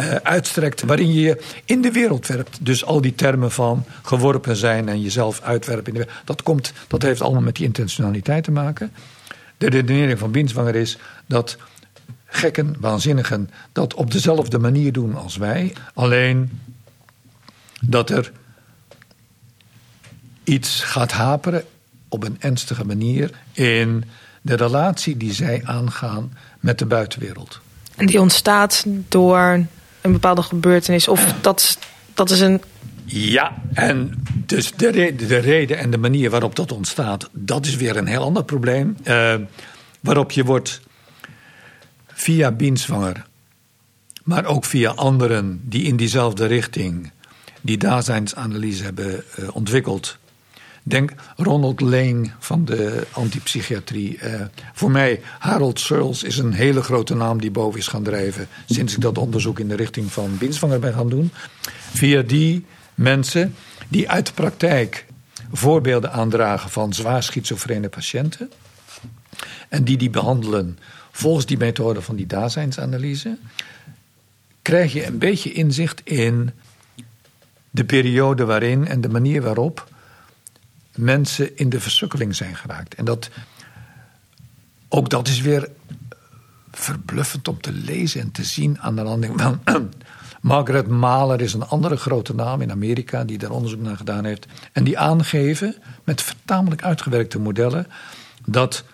[0.00, 0.82] uh, uitstrekt.
[0.82, 2.58] Waarin je je in de wereld werpt.
[2.60, 5.94] Dus al die termen van geworpen zijn en jezelf uitwerpen.
[5.94, 8.92] In de dat, komt, dat heeft allemaal met die intentionaliteit te maken.
[9.58, 11.56] De redenering van Binswanger is dat
[12.26, 15.72] gekken, waanzinnigen, dat op dezelfde manier doen als wij.
[15.94, 16.60] Alleen
[17.80, 18.32] dat er
[20.48, 21.64] iets gaat haperen
[22.08, 24.04] op een ernstige manier in
[24.42, 27.60] de relatie die zij aangaan met de buitenwereld.
[27.96, 29.66] En die ontstaat door
[30.00, 31.08] een bepaalde gebeurtenis.
[31.08, 31.78] Of dat,
[32.14, 32.62] dat is een.
[33.04, 37.76] Ja, en dus de, reden, de reden en de manier waarop dat ontstaat, dat is
[37.76, 38.96] weer een heel ander probleem.
[39.04, 39.34] Uh,
[40.00, 40.80] waarop je wordt
[42.06, 43.26] via Bienswanger,
[44.24, 47.10] maar ook via anderen die in diezelfde richting
[47.60, 50.18] die dazijnsanalyse hebben uh, ontwikkeld,
[50.88, 54.18] Denk Ronald Lane van de antipsychiatrie.
[54.22, 54.40] Uh,
[54.74, 58.48] voor mij, Harold Searles is een hele grote naam die boven is gaan drijven.
[58.66, 61.30] sinds ik dat onderzoek in de richting van Binsvanger ben gaan doen.
[61.92, 63.54] Via die mensen
[63.88, 65.06] die uit de praktijk
[65.52, 68.50] voorbeelden aandragen van zwaar schizofrene patiënten.
[69.68, 70.78] en die die behandelen
[71.10, 73.36] volgens die methode van die dazijnsanalyse.
[74.62, 76.50] krijg je een beetje inzicht in
[77.70, 79.96] de periode waarin en de manier waarop
[80.98, 82.94] mensen in de versukkeling zijn geraakt.
[82.94, 83.30] En dat,
[84.88, 85.68] ook dat is weer
[86.72, 89.60] verbluffend om te lezen en te zien aan de landing van.
[90.40, 94.46] Margaret Mahler is een andere grote naam in Amerika die daar onderzoek naar gedaan heeft.
[94.72, 97.86] En die aangeven met vertamelijk uitgewerkte modellen
[98.44, 98.84] dat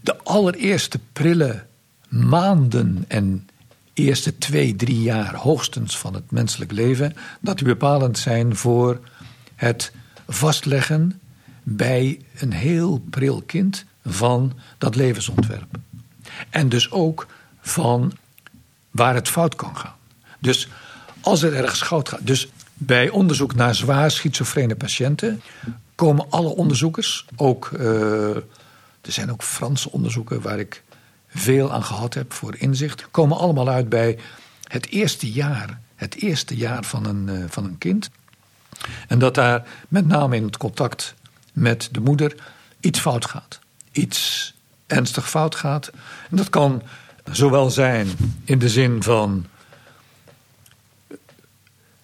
[0.00, 1.64] de allereerste prille
[2.08, 3.48] maanden en
[3.92, 9.00] eerste twee, drie jaar hoogstens van het menselijk leven, dat die bepalend zijn voor
[9.54, 9.92] het
[10.32, 11.20] vastleggen
[11.62, 15.78] bij een heel pril kind van dat levensontwerp.
[16.50, 17.26] En dus ook
[17.60, 18.12] van
[18.90, 19.94] waar het fout kan gaan.
[20.38, 20.68] Dus
[21.20, 22.26] als er ergens fout gaat.
[22.26, 25.42] Dus bij onderzoek naar zwaar schizofrene patiënten
[25.94, 28.36] komen alle onderzoekers, ook, uh,
[29.00, 30.82] er zijn ook Franse onderzoeken waar ik
[31.28, 34.18] veel aan gehad heb voor inzicht, komen allemaal uit bij
[34.68, 35.80] het eerste jaar.
[35.94, 38.10] Het eerste jaar van een, uh, van een kind.
[39.08, 41.14] En dat daar met name in het contact
[41.52, 42.34] met de moeder
[42.80, 43.58] iets fout gaat.
[43.92, 44.54] Iets
[44.86, 45.90] ernstig fout gaat.
[46.30, 46.82] En dat kan
[47.30, 48.08] zowel zijn
[48.44, 49.46] in de zin van.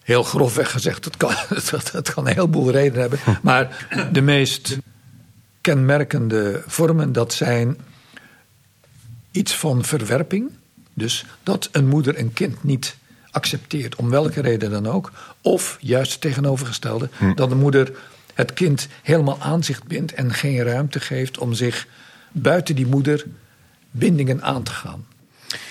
[0.02, 1.32] Heel grofweg gezegd, het kan,
[1.92, 3.18] het kan een heleboel redenen hebben.
[3.42, 4.78] Maar de meest
[5.60, 7.78] kenmerkende vormen, dat zijn
[9.30, 10.50] iets van verwerping.
[10.94, 12.96] Dus dat een moeder een kind niet
[13.30, 15.12] accepteert, om welke reden dan ook.
[15.42, 17.34] Of juist het tegenovergestelde, hm.
[17.34, 17.90] dat de moeder
[18.34, 21.86] het kind helemaal aan zich bindt en geen ruimte geeft om zich
[22.32, 23.24] buiten die moeder
[23.90, 25.06] bindingen aan te gaan.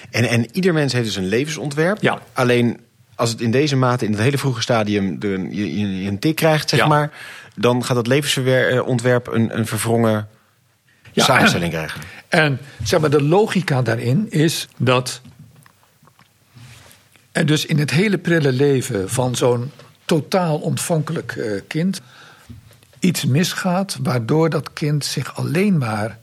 [0.09, 2.01] En, en ieder mens heeft dus een levensontwerp.
[2.01, 2.19] Ja.
[2.33, 2.79] Alleen
[3.15, 6.35] als het in deze mate, in het hele vroege stadium, de, je, je, een tik
[6.35, 7.11] krijgt, zeg maar,
[7.55, 10.27] dan gaat dat levensontwerp een, een verwrongen
[11.11, 11.23] ja.
[11.23, 12.01] samenstelling krijgen.
[12.27, 15.21] En zeg maar, de logica daarin is dat
[17.37, 19.71] en dus in het hele prille leven van zo'n
[20.05, 22.01] totaal ontvankelijk uh, kind
[22.99, 26.19] iets misgaat, waardoor dat kind zich alleen maar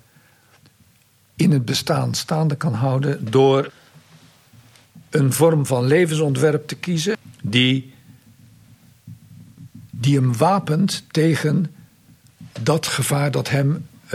[1.36, 3.70] in het bestaan staande kan houden door
[5.10, 7.94] een vorm van levensontwerp te kiezen die,
[9.90, 11.74] die hem wapent tegen
[12.60, 14.10] dat gevaar dat hem, uh,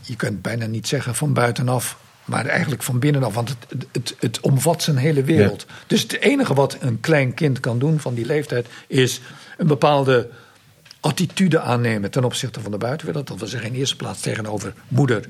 [0.00, 4.40] je kunt bijna niet zeggen van buitenaf maar eigenlijk van binnenaf, want het, het, het
[4.40, 5.66] omvat zijn hele wereld.
[5.86, 9.20] Dus het enige wat een klein kind kan doen van die leeftijd is
[9.58, 10.30] een bepaalde
[11.00, 13.26] attitude aannemen ten opzichte van de buitenwereld.
[13.26, 15.24] Dat wil zeggen in eerste plaats tegenover moeder,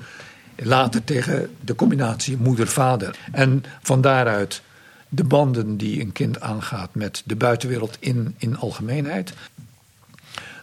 [0.56, 3.16] later tegen de combinatie moeder-vader.
[3.32, 4.62] En van daaruit
[5.08, 9.32] de banden die een kind aangaat met de buitenwereld in, in algemeenheid.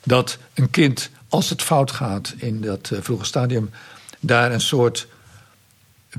[0.04, 3.70] Dat een kind, als het fout gaat in dat uh, vroege stadium,
[4.20, 5.08] daar een soort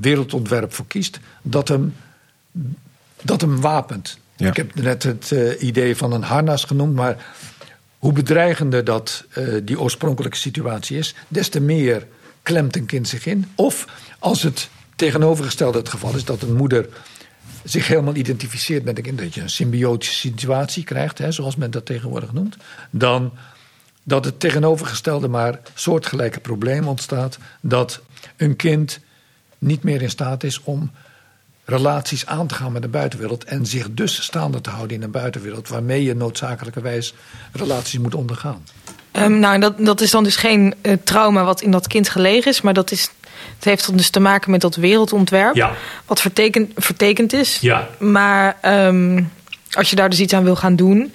[0.01, 1.95] wereldontwerp voor kiest, dat hem,
[3.21, 4.17] dat hem wapent.
[4.37, 7.25] Ik heb net het uh, idee van een harnas genoemd, maar
[7.97, 12.07] hoe bedreigender dat uh, die oorspronkelijke situatie is, des te meer
[12.41, 13.51] klemt een kind zich in.
[13.55, 13.87] Of
[14.19, 16.87] als het tegenovergestelde het geval is dat een moeder
[17.63, 21.71] zich helemaal identificeert met een kind, dat je een symbiotische situatie krijgt, hè, zoals men
[21.71, 22.57] dat tegenwoordig noemt,
[22.89, 23.31] dan
[24.03, 28.01] dat het tegenovergestelde maar soortgelijke probleem ontstaat, dat
[28.37, 28.99] een kind
[29.63, 30.91] niet meer in staat is om
[31.65, 35.11] relaties aan te gaan met de buitenwereld en zich dus staande te houden in een
[35.11, 37.13] buitenwereld waarmee je noodzakelijkerwijs
[37.51, 38.63] relaties moet ondergaan.
[39.11, 42.51] Ehm, nou, dat, dat is dan dus geen eh, trauma wat in dat kind gelegen
[42.51, 43.09] is, maar dat is,
[43.55, 45.71] het heeft dan dus te maken met dat wereldontwerp, Ja.
[46.05, 47.57] wat vertekend, vertekend is.
[47.59, 47.87] Ja.
[47.99, 49.23] Maar ehm,
[49.71, 51.13] als je daar dus iets aan wil gaan doen,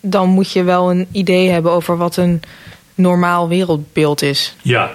[0.00, 2.42] dan moet je wel een idee hebben over wat een
[2.94, 4.56] normaal wereldbeeld is.
[4.62, 4.90] Ja.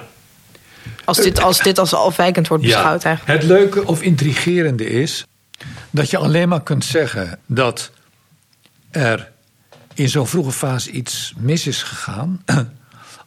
[1.05, 3.07] Als dit als, dit als afwijkend wordt beschouwd ja.
[3.07, 3.39] eigenlijk.
[3.39, 5.25] Het leuke of intrigerende is
[5.89, 7.91] dat je alleen maar kunt zeggen dat
[8.91, 9.31] er
[9.93, 12.43] in zo'n vroege fase iets mis is gegaan.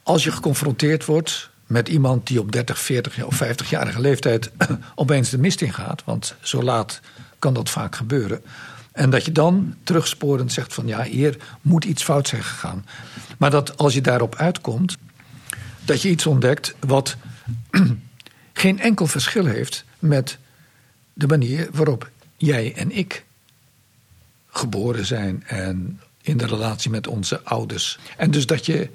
[0.02, 4.50] als je geconfronteerd wordt met iemand die op 30, 40 of 50-jarige leeftijd
[4.94, 6.02] opeens de mist ingaat.
[6.04, 7.00] Want zo laat
[7.38, 8.42] kan dat vaak gebeuren.
[8.92, 12.86] En dat je dan terugsporend zegt van ja, hier moet iets fout zijn gegaan.
[13.38, 14.96] Maar dat als je daarop uitkomt,
[15.84, 17.16] dat je iets ontdekt wat
[18.52, 20.38] geen enkel verschil heeft met
[21.12, 23.24] de manier waarop jij en ik
[24.48, 27.98] geboren zijn en in de relatie met onze ouders.
[28.16, 28.90] En dus dat je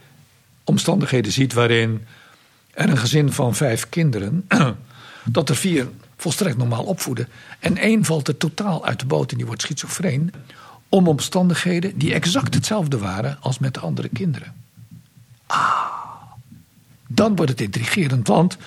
[0.63, 2.05] omstandigheden ziet waarin
[2.73, 4.47] er een gezin van vijf kinderen,
[5.23, 7.27] dat er vier volstrekt normaal opvoeden.
[7.59, 10.33] En één valt er totaal uit de boot en die wordt schizofreen.
[10.89, 14.53] Om omstandigheden die exact hetzelfde waren als met de andere kinderen.
[15.45, 15.92] Ah,
[17.13, 18.28] dan wordt het intrigerend.
[18.28, 18.58] Want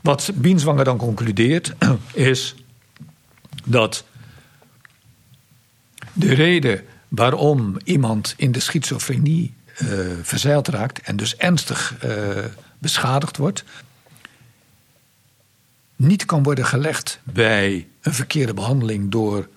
[0.00, 1.74] wat Bienswanger dan concludeert
[2.12, 2.54] is
[3.64, 4.04] dat
[6.12, 9.88] de reden waarom iemand in de schizofrenie eh,
[10.22, 12.44] verzeild raakt en dus ernstig eh,
[12.78, 13.64] beschadigd wordt,
[15.96, 19.48] niet kan worden gelegd bij een verkeerde behandeling door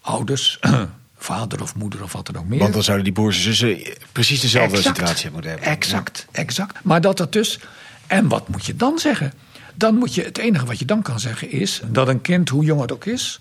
[0.00, 0.60] ouders,
[1.26, 2.58] vader of moeder of wat dan ook meer.
[2.58, 3.78] Want dan zouden die broers en zussen
[4.12, 4.96] precies dezelfde Exact.
[4.96, 5.68] situatie moeten hebben.
[5.68, 6.78] Exact, exact.
[6.82, 7.60] Maar dat dat dus.
[8.06, 9.32] En wat moet je dan zeggen?
[9.74, 12.64] Dan moet je, het enige wat je dan kan zeggen is dat een kind, hoe
[12.64, 13.40] jong het ook is,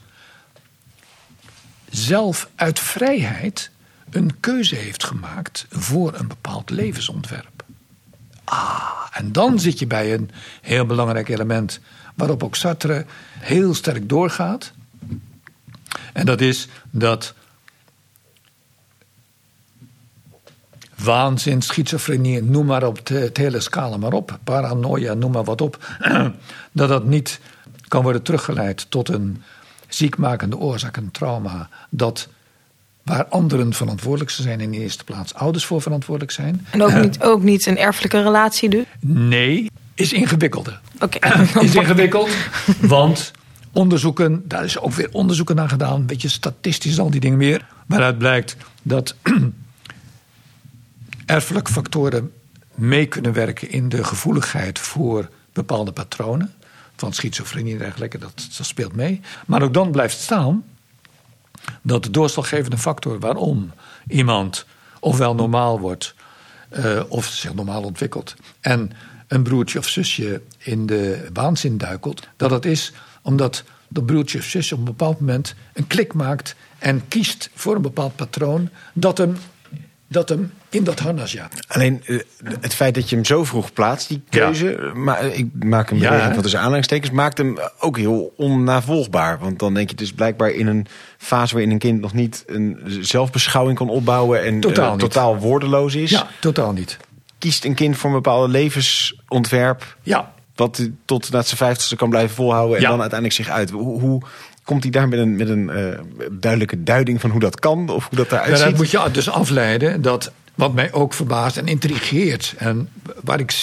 [1.89, 3.71] zelf uit vrijheid
[4.09, 7.63] een keuze heeft gemaakt voor een bepaald levensontwerp.
[8.43, 11.79] Ah, en dan zit je bij een heel belangrijk element
[12.15, 13.05] waarop ook Sartre
[13.39, 14.71] heel sterk doorgaat.
[16.13, 17.33] En dat is dat
[20.95, 25.61] waanzin, schizofrenie, noem maar op, de- het hele scala maar op, paranoia, noem maar wat
[25.61, 25.85] op,
[26.71, 27.39] dat dat niet
[27.87, 29.41] kan worden teruggeleid tot een
[29.87, 32.27] ziekmakende oorzaak, een trauma, dat
[33.03, 36.67] waar anderen verantwoordelijk zijn, in de eerste plaats ouders voor verantwoordelijk zijn.
[36.71, 38.85] En ook niet, ook niet een erfelijke relatie dus.
[38.99, 40.79] Nee, is ingewikkelder.
[40.99, 41.17] Oké.
[41.61, 42.29] Is ingewikkeld,
[42.79, 43.31] want
[43.71, 47.65] onderzoeken, daar is ook weer onderzoeken naar gedaan, een beetje statistisch al die dingen meer,
[47.85, 49.15] waaruit blijkt dat
[51.25, 52.31] erfelijke factoren
[52.75, 56.53] mee kunnen werken in de gevoeligheid voor bepaalde patronen.
[56.95, 59.21] Van schizofrenie en dergelijke, dat, dat speelt mee.
[59.45, 60.63] Maar ook dan blijft staan
[61.81, 63.71] dat de doorslaggevende factor waarom
[64.07, 64.65] iemand
[64.99, 66.15] ofwel normaal wordt
[66.69, 68.91] eh, of zich normaal ontwikkelt en
[69.27, 74.43] een broertje of zusje in de waanzin duikelt, dat dat is omdat dat broertje of
[74.43, 79.17] zusje op een bepaald moment een klik maakt en kiest voor een bepaald patroon dat
[79.17, 79.37] hem,
[80.07, 81.65] dat hem in dat harnas jaagt.
[81.67, 82.19] Alleen eh,
[82.59, 85.95] het feit dat je hem zo vroeg plaatst, die keuze, maar eh, ik maak een
[85.97, 86.33] Ja, beweging hè?
[86.33, 89.39] van tussen aanhalingstekens, maakt hem ook heel onnavolgbaar.
[89.39, 90.87] Want dan denk je dus blijkbaar in een
[91.17, 94.99] fase waarin een kind nog niet een zelfbeschouwing kan opbouwen en Totaal eh, niet.
[94.99, 96.97] totaal woordeloos is, Ja, totaal niet.
[97.37, 102.09] kiest een kind voor een bepaald levensontwerp Ja, wat hij tot na zijn vijftigste kan
[102.09, 102.89] blijven volhouden en Ja.
[102.89, 103.69] dan uiteindelijk zich uit.
[103.69, 104.21] Hoe, hoe
[104.65, 105.99] komt hij daar met een, met een eh,
[106.31, 108.77] duidelijke duiding van hoe dat kan of hoe dat eruit Daaruit ziet?
[108.77, 112.89] moet je dus afleiden dat wat mij ook verbaast en intrigeert en
[113.23, 113.53] waar ik,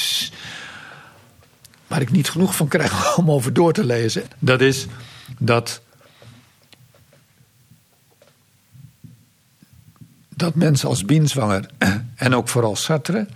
[1.86, 4.86] waar ik niet genoeg van krijg om over door te lezen, dat is
[5.38, 5.82] dat
[10.28, 11.66] dat mensen als Bienswanger
[12.16, 13.26] en ook vooral Sartre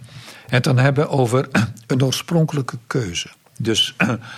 [0.46, 1.48] het dan hebben over
[1.87, 3.29] een oorspronkelijke keuze.
[3.59, 3.94] Dus,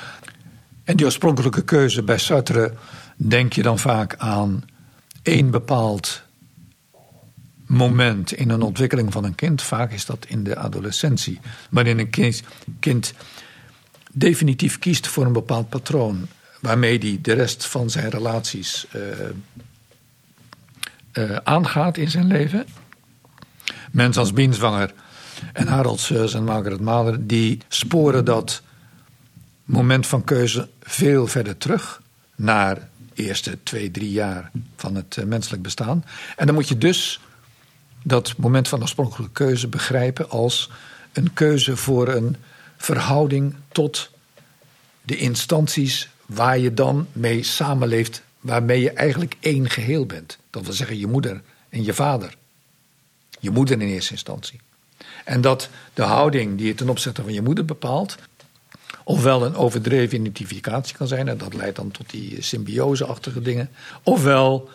[0.85, 2.73] en die oorspronkelijke keuze bij Sartre
[3.19, 4.65] denk je dan vaak aan
[5.23, 6.23] één bepaald
[7.67, 9.63] moment in een ontwikkeling van een kind.
[9.63, 11.41] Vaak is dat in de adolescentie.
[11.71, 12.43] Waarin een kind,
[12.81, 13.15] kind
[14.13, 16.27] definitief kiest voor een bepaald patroon.
[16.61, 19.03] Waarmee hij de rest van zijn relaties eh,
[21.13, 22.67] eh, aangaat in zijn leven.
[23.91, 24.93] Mensen als Bienswanger
[25.53, 27.27] en Harold Seus en Margaret Mahler...
[27.27, 28.63] die sporen dat
[29.65, 32.03] moment van keuze veel verder terug...
[32.35, 32.89] naar
[33.19, 36.05] eerste twee, drie jaar van het eh, menselijk bestaan.
[36.37, 37.21] En dan moet je dus
[38.03, 40.71] dat moment van oorspronkelijke keuze begrijpen als
[41.13, 42.37] een keuze voor een
[42.77, 44.11] verhouding tot
[45.03, 50.39] de instanties waar je dan mee samenleeft, waarmee je eigenlijk één geheel bent.
[50.51, 52.37] Dat wil zeggen je moeder en je vader.
[53.41, 54.61] Je moeder in eerste instantie.
[55.25, 58.17] En dat de houding die je ten opzichte van je moeder bepaalt,
[59.09, 63.71] ofwel een overdreven identificatie kan zijn, en dat leidt dan tot die symbiose-achtige dingen,
[64.03, 64.71] ofwel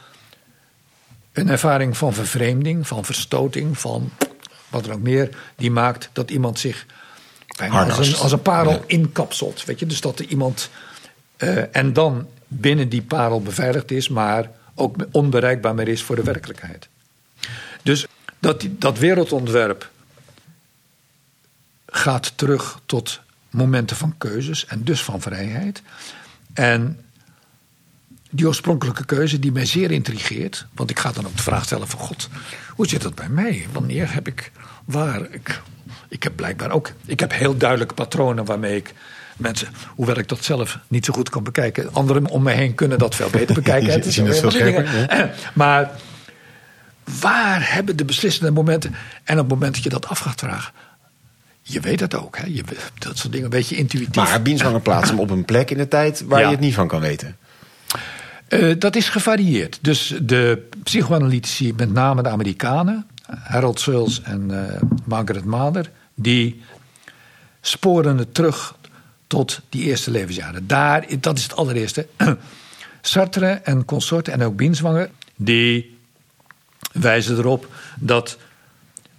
[1.33, 4.11] een ervaring van vervreemding, van verstoting, van
[4.69, 6.85] wat er ook meer, die maakt dat iemand zich
[7.59, 8.81] als een, als een parel Ja.
[8.87, 9.65] inkapselt.
[9.65, 9.85] Weet je?
[9.85, 10.69] Dus dat er iemand
[11.37, 16.23] eh, en dan binnen die parel beveiligd is, maar ook onbereikbaar meer is voor de
[16.23, 16.87] werkelijkheid.
[17.83, 18.05] Dus
[18.39, 19.89] dat, dat wereldontwerp
[21.85, 23.21] gaat terug tot
[23.53, 25.81] momenten van keuzes en dus van vrijheid.
[26.53, 26.99] En
[28.29, 30.65] die oorspronkelijke keuze die mij zeer intrigeert.
[30.73, 32.29] Want ik ga dan ook de vraag stellen van God,
[32.69, 33.67] hoe zit dat bij mij?
[33.71, 34.51] Wanneer heb ik
[34.85, 35.21] waar?
[35.31, 35.61] Ik,
[36.07, 38.93] ik heb blijkbaar ook, ik heb heel duidelijke patronen waarmee ik
[39.37, 41.93] mensen, hoewel ik dat zelf niet zo goed kan bekijken.
[41.93, 43.91] Anderen om me heen kunnen dat veel beter bekijken.
[43.91, 45.09] Het is veel scherper.
[45.53, 45.91] Maar
[47.21, 48.95] waar hebben de beslissende momenten?
[49.23, 50.73] En op het moment dat je dat af gaat vragen.
[51.65, 52.45] Je weet het ook, hè?
[52.47, 52.63] Je,
[52.99, 54.15] dat soort dingen weet je intuïtief.
[54.15, 56.45] Maar bienswanger plaatst hem op een plek in de tijd waar Ja.
[56.45, 57.37] je het niet van kan weten.
[58.47, 59.79] Eh, dat is gevarieerd.
[59.81, 63.05] Dus de psychoanalytici, met name de Amerikanen,
[63.43, 66.61] Harold Searles en eh, Margaret Mather, die
[67.61, 68.75] sporen het terug
[69.27, 70.67] tot die eerste levensjaren.
[70.67, 72.07] Daar, dat is het allereerste.
[73.01, 75.97] Sartre en consorten en ook Bienswanger, die
[76.91, 77.67] wijzen erop
[77.99, 78.37] dat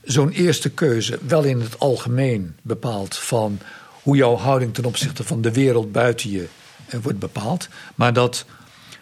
[0.04, 3.58] zo'n eerste keuze wel in het algemeen bepaalt van
[4.02, 6.46] hoe jouw houding ten opzichte van de wereld buiten je
[6.86, 8.44] eh, wordt bepaald, maar dat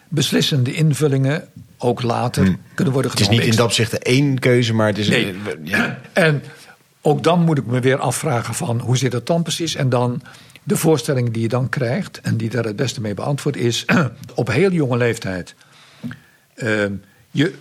[0.07, 1.47] beslissende invullingen
[1.77, 3.45] ook later kunnen worden Het is genomen.
[3.45, 5.07] niet in dat opzicht één keuze, maar het is...
[5.07, 5.35] Nee.
[5.63, 5.99] Ja.
[6.13, 6.43] En
[7.01, 9.75] ook dan moet ik me weer afvragen van hoe zit het dan precies?
[9.75, 10.21] En dan
[10.63, 13.85] de voorstelling die je dan krijgt en die daar het beste mee beantwoordt is
[14.35, 15.55] op heel jonge leeftijd.
[16.55, 16.93] ehm,
[17.31, 17.53] je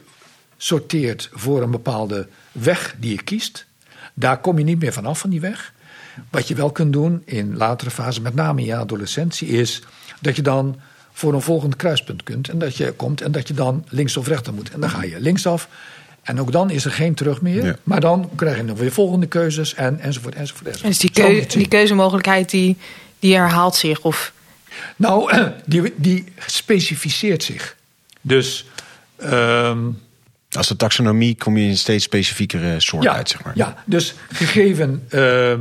[0.56, 3.66] sorteert voor een bepaalde weg die je kiest.
[4.14, 5.72] Daar kom je niet meer vanaf van die weg.
[6.30, 9.82] Wat je wel kunt doen in latere fasen, met name in je adolescentie, is
[10.20, 10.80] dat je dan
[11.12, 12.48] voor een volgend kruispunt kunt.
[12.48, 14.70] En dat je komt en dat je dan links of rechter moet.
[14.70, 15.68] En dan ga je linksaf.
[16.22, 17.64] En ook dan is er geen terug meer.
[17.64, 17.76] Ja.
[17.82, 20.88] Maar dan krijg je nog weer volgende keuzes en, enzovoort, enzovoort, enzovoort.
[20.88, 22.76] Dus die, keu die keuzemogelijkheid die,
[23.18, 24.00] die herhaalt zich.
[24.00, 24.32] Of,
[24.96, 25.32] Nou,
[25.66, 27.76] die, die specificeert zich.
[28.20, 28.66] Dus
[29.16, 29.78] ehm,
[30.52, 33.56] Als de taxonomie kom je in een steeds specifiekere soort ja, uit, zeg maar.
[33.56, 35.60] ja, dus gegeven ehm,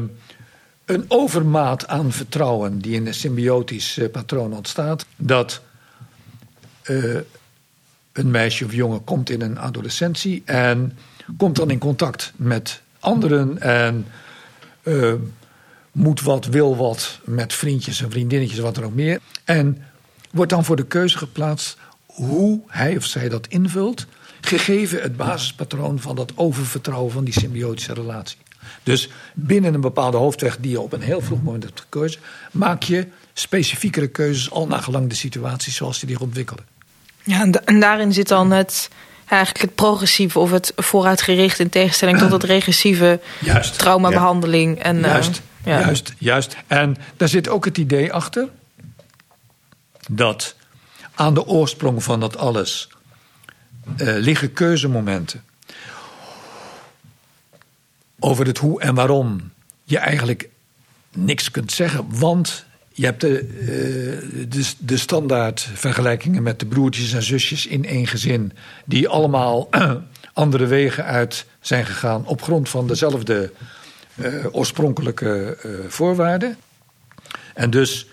[0.86, 5.62] een overmaat aan vertrouwen die in een symbiotisch eh, patroon ontstaat, dat
[6.82, 7.16] eh,
[8.14, 10.98] een meisje of jongen komt in een adolescentie en
[11.38, 14.06] komt dan in contact met anderen en
[14.84, 15.14] eh,
[15.92, 19.20] moet wat, wil wat met vriendjes en vriendinnetjes, wat er ook meer.
[19.44, 19.84] En
[20.32, 24.06] wordt dan voor de keuze geplaatst hoe hij of zij dat invult,
[24.42, 28.38] gegeven het basispatroon van dat oververtrouwen van die symbiotische relatie.
[28.84, 32.22] Dus binnen een bepaalde hoofdweg die je op een heel vroeg moment hebt gekozen,
[32.52, 36.66] maak je specifiekere keuzes al naar gelang de situatie zoals die zich ontwikkelen.
[37.24, 38.90] ja, en, da- en daarin zit dan het,
[39.26, 43.78] eigenlijk het progressieve of het vooruitgericht in tegenstelling tot het regressieve Juist.
[43.78, 44.80] traumabehandeling.
[44.80, 45.80] En, eh, Juist, ja.
[45.80, 46.56] juist, juist.
[46.68, 48.48] En daar zit ook het idee achter
[50.10, 50.56] dat
[51.16, 52.88] aan de oorsprong van dat alles
[53.98, 55.44] eh, liggen keuzemomenten
[58.20, 59.52] over het hoe en waarom
[59.84, 60.50] je eigenlijk
[61.14, 67.14] niks kunt zeggen, want je hebt de, eh, de, de standaard vergelijkingen met de broertjes
[67.14, 68.52] en zusjes in één gezin,
[68.86, 69.70] die allemaal
[70.34, 73.52] andere wegen uit zijn gegaan op grond van dezelfde
[74.16, 75.58] eh, oorspronkelijke
[75.88, 76.58] voorwaarden.
[77.54, 78.08] En dus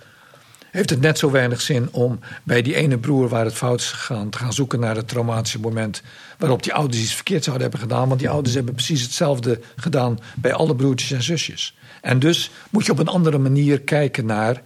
[0.71, 3.91] heeft het net zo weinig zin om bij die ene broer waar het fout is
[3.91, 6.03] gegaan te gaan zoeken naar het traumatische moment
[6.39, 8.09] waarop die ouders iets verkeerd zouden hebben gedaan.
[8.09, 11.77] Want die ouders hebben precies hetzelfde gedaan bij alle broertjes en zusjes.
[12.01, 14.63] En dus moet je op een andere manier kijken naar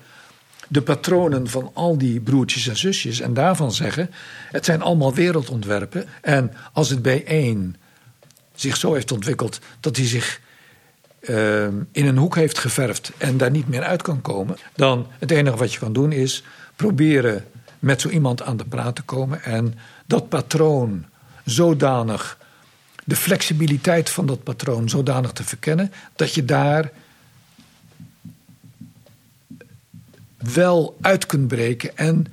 [0.68, 4.10] de patronen van al die broertjes en zusjes en daarvan zeggen:
[4.50, 6.06] het zijn allemaal wereldontwerpen.
[6.20, 7.76] En als het bij één
[8.54, 10.40] zich zo heeft ontwikkeld dat hij zich
[11.22, 15.30] eh, in een hoek heeft geverfd en daar niet meer uit kan komen, dan het
[15.30, 16.44] enige wat je kan doen is
[16.76, 17.44] proberen
[17.78, 19.74] met zo iemand aan de praat te komen en
[20.06, 21.04] dat patroon
[21.44, 22.38] zodanig,
[23.04, 26.90] de flexibiliteit van dat patroon zodanig te verkennen dat je daar
[30.36, 31.96] wel uit kunt breken.
[31.96, 32.26] En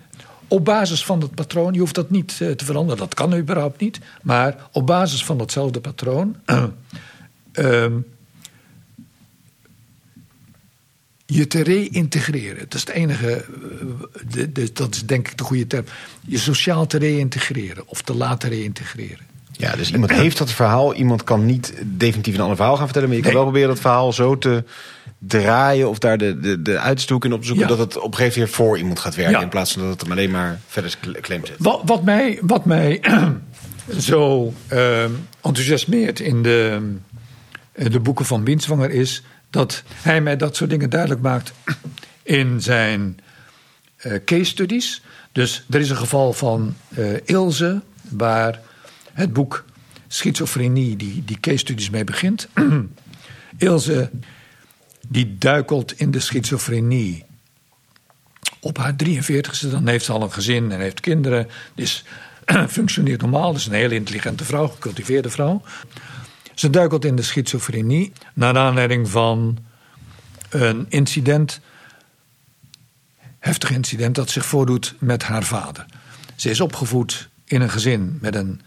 [0.48, 3.82] op basis van dat patroon, je hoeft dat niet eh, te veranderen, dat kan überhaupt
[3.82, 6.36] niet, maar op basis van datzelfde patroon
[7.52, 7.94] ehm,
[11.32, 12.60] je te reïntegreren.
[12.60, 13.44] Dat is het enige, eh,
[14.30, 15.86] de, de, dat is denk ik de goede term.
[16.26, 19.28] Je sociaal te reïntegreren of te laten reïntegreren.
[19.52, 20.94] Ja, dus iemand heeft dat verhaal.
[20.94, 23.08] Iemand kan niet definitief een ander verhaal gaan vertellen.
[23.08, 23.42] Maar je kan Nee.
[23.42, 24.64] wel proberen dat verhaal zo te
[25.18, 25.90] draaien.
[25.90, 27.68] Of daar de, de, de uitstok in opzoeken.
[27.68, 27.76] Ja.
[27.76, 29.36] Dat het op een gegeven moment voor iemand gaat werken.
[29.36, 29.42] Ja.
[29.42, 31.56] In plaats van dat het hem alleen maar verder klem zet.
[31.60, 33.02] Wat, wat mij, wat mij
[34.10, 35.04] zo eh,
[35.42, 36.82] enthousiasmeert in de,
[37.72, 41.54] eh, de boeken van Binswanger is dat hij mij dat soort dingen duidelijk maakt
[42.24, 43.20] in zijn
[43.98, 45.02] eh, case studies.
[45.32, 48.60] Dus er is een geval van eh, Ilse, waar
[49.14, 49.66] het boek
[50.08, 52.48] Schizofrenie, die, die case studies mee begint.
[53.58, 54.10] Ilse,
[55.08, 57.26] die duikelt in de schizofrenie
[58.60, 61.48] op haar 43ste, dan heeft ze al een gezin en heeft kinderen.
[61.76, 62.04] Dus
[62.68, 63.54] functioneert normaal.
[63.54, 65.62] Dus een hele intelligente vrouw, gecultiveerde vrouw.
[66.60, 69.58] Ze duikelt in de schizofrenie naar aanleiding van
[70.50, 71.60] een incident,
[73.40, 75.86] heftig incident, dat zich voordoet met haar vader.
[76.36, 78.62] Ze is opgevoed in een gezin met een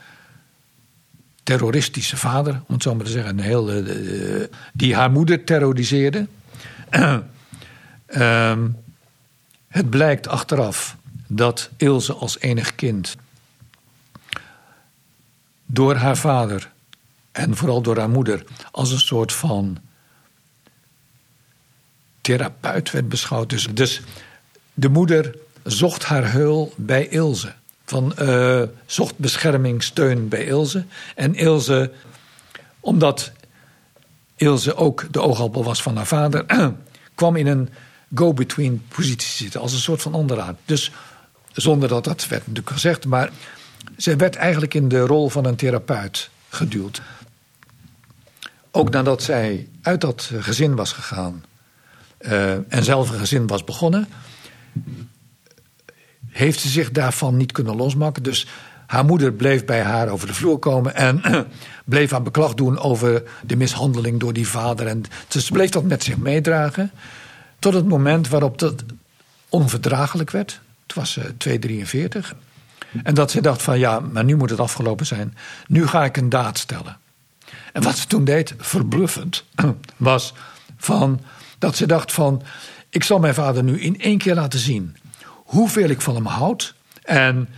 [1.43, 5.45] terroristische vader, om het zo maar te zeggen, een heel, eh, eh, die haar moeder
[5.45, 6.26] terroriseerde.
[8.07, 8.68] Ehm,
[9.68, 13.16] het blijkt achteraf dat Ilse als enig kind
[15.66, 16.70] door haar vader
[17.33, 19.78] en vooral door haar moeder als een soort van
[22.20, 23.51] therapeut werd beschouwd.
[23.51, 24.01] Dus, dus
[24.74, 27.53] de moeder zocht haar heul bij Ilse.
[27.85, 30.85] Van, eh, zocht bescherming, steun bij Ilse.
[31.14, 31.93] En Ilse,
[32.80, 33.33] omdat
[34.37, 36.45] Ilse ook de oogappel was van haar vader,
[37.14, 37.68] kwam in een
[38.14, 39.61] go-between positie zitten.
[39.61, 40.57] Als een soort van onderaard.
[40.64, 40.91] Dus
[41.53, 43.07] zonder dat dat werd natuurlijk gezegd.
[43.07, 43.30] Maar
[43.97, 47.03] ze werd eigenlijk in de rol van een therapeut geduwd.
[48.75, 51.45] Ook nadat zij uit dat gezin was gegaan.
[52.18, 54.09] eh, en zelf een gezin was begonnen.
[56.29, 58.23] Heeft ze zich daarvan niet kunnen losmaken.
[58.23, 58.47] Dus
[58.87, 60.95] haar moeder bleef bij haar over de vloer komen.
[60.95, 61.23] En
[61.85, 64.87] bleef haar beklag doen over de mishandeling door die vader.
[64.87, 66.91] En ze bleef dat met zich meedragen.
[67.59, 68.85] Tot het moment waarop dat
[69.49, 70.61] onverdraaglijk werd.
[70.83, 72.35] Het was eh 243.
[73.03, 75.37] En dat ze dacht van ja, maar nu moet het afgelopen zijn.
[75.66, 76.97] Nu ga ik een daad stellen.
[77.73, 79.45] En wat ze toen deed, verbluffend,
[79.97, 80.35] was
[80.77, 81.20] van,
[81.59, 82.43] dat ze dacht van...
[82.91, 84.97] ik zal mijn vader nu in één keer laten zien
[85.27, 86.75] hoeveel ik van hem houd.
[87.03, 87.49] En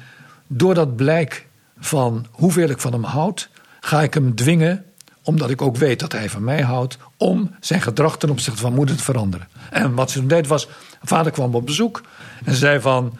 [0.46, 1.46] door dat blijk
[1.78, 3.48] van hoeveel ik van hem houd...
[3.80, 4.84] ga ik hem dwingen,
[5.22, 6.98] omdat ik ook weet dat hij van mij houdt...
[7.16, 9.48] om zijn gedrag ten opzichte van moeder te veranderen.
[9.70, 10.68] En wat ze toen deed was,
[11.02, 12.02] vader kwam op bezoek
[12.44, 13.18] en zei van...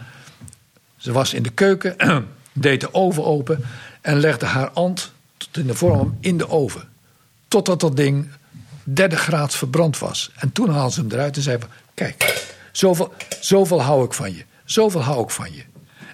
[0.96, 1.96] Ze was in de keuken,
[2.52, 3.64] deed de oven open
[4.00, 5.13] en legde haar tot
[5.56, 6.88] in de vorm in de oven.
[7.48, 8.28] Totdat dat ding
[8.84, 10.30] derde graad verbrand was.
[10.34, 14.34] En toen haalde ze hem eruit en zei van, kijk, zoveel, zoveel hou ik van
[14.34, 14.44] je.
[14.64, 15.62] Zoveel hou ik van je.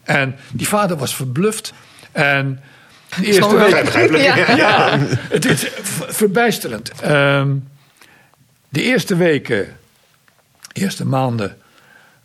[0.03, 1.73] En die vader was verbluft.
[2.13, 2.61] En
[3.17, 3.93] de eerste week...
[4.23, 4.57] Ja.
[4.57, 5.69] Ja, het is
[6.09, 6.91] verbijsterend.
[7.01, 7.57] Ehm,
[8.69, 9.77] de eerste weken,
[10.73, 11.57] eerste maanden,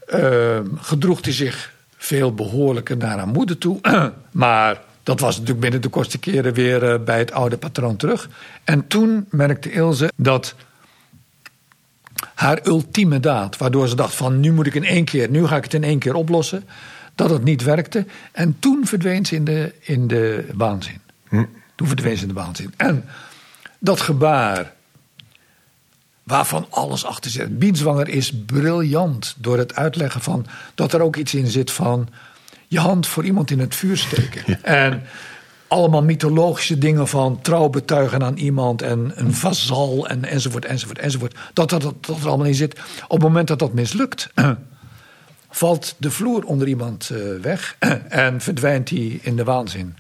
[0.08, 3.80] ehm, gedroeg hij zich veel behoorlijker naar haar moeder toe.
[4.32, 8.30] maar dat was natuurlijk binnen de kortste keren weer eh, bij het oude patroon terug.
[8.64, 10.56] En toen merkte Ilse dat
[12.34, 15.56] haar ultieme daad, waardoor ze dacht van nu moet ik in één keer, nu ga
[15.56, 16.64] ik het in één keer oplossen,
[17.16, 18.06] dat het niet werkte.
[18.32, 21.00] En toen verdween ze in de, in de waanzin.
[21.76, 22.74] Toen verdween ze in de waanzin.
[22.78, 23.06] En
[23.80, 24.74] dat gebaar,
[26.24, 27.60] waarvan alles achter zit.
[27.60, 30.46] Bienswanger is briljant door het uitleggen van
[30.76, 32.10] dat er ook iets in zit van
[32.76, 34.44] je hand voor iemand in het vuur steken.
[34.64, 35.02] En
[35.68, 41.36] allemaal mythologische dingen van trouw betuigen aan iemand en een vazal en, enzovoort, enzovoort, enzovoort.
[41.54, 42.80] Dat, dat, dat, dat er allemaal in zit.
[43.08, 44.30] Op het moment dat dat mislukt,
[45.50, 47.76] valt de vloer onder iemand eh, weg
[48.26, 49.96] en verdwijnt hij in de waanzin.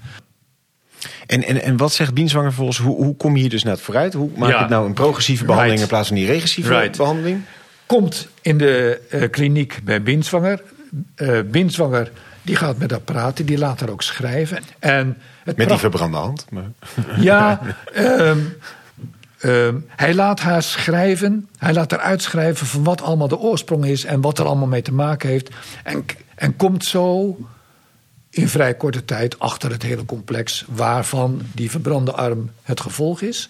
[1.27, 2.77] En, en, en wat zegt Bienswanger volgens?
[2.77, 4.13] Hoe, hoe kom je hier dus net vooruit?
[4.13, 4.59] Hoe maak je Ja.
[4.61, 5.91] het nou een progressieve behandeling Right.
[5.91, 6.97] in plaats van die regressieve Right.
[6.97, 7.41] behandeling?
[7.85, 10.01] Komt in de eh, kliniek bij.
[11.15, 12.11] Eh Binswanger
[12.45, 14.63] die gaat met haar praten, die laat haar ook schrijven.
[14.79, 16.45] En het Met die verbrande hand.
[16.49, 16.71] Maar...
[17.17, 17.61] Ja,
[17.93, 18.39] ehm,
[19.39, 21.49] ehm, hij laat haar schrijven.
[21.57, 24.81] Hij laat haar uitschrijven van wat allemaal de oorsprong is en wat er allemaal mee
[24.81, 25.49] te maken heeft.
[25.83, 27.37] En, en komt zo
[28.29, 33.49] in vrij korte tijd achter het hele complex waarvan die verbrande arm het gevolg is.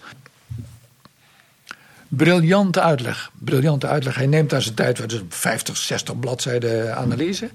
[2.07, 3.31] Briljante uitleg.
[3.37, 4.15] Briljante uitleg.
[4.15, 7.49] Hij neemt daar zijn tijd dus 50, 60 bladzijden analyse.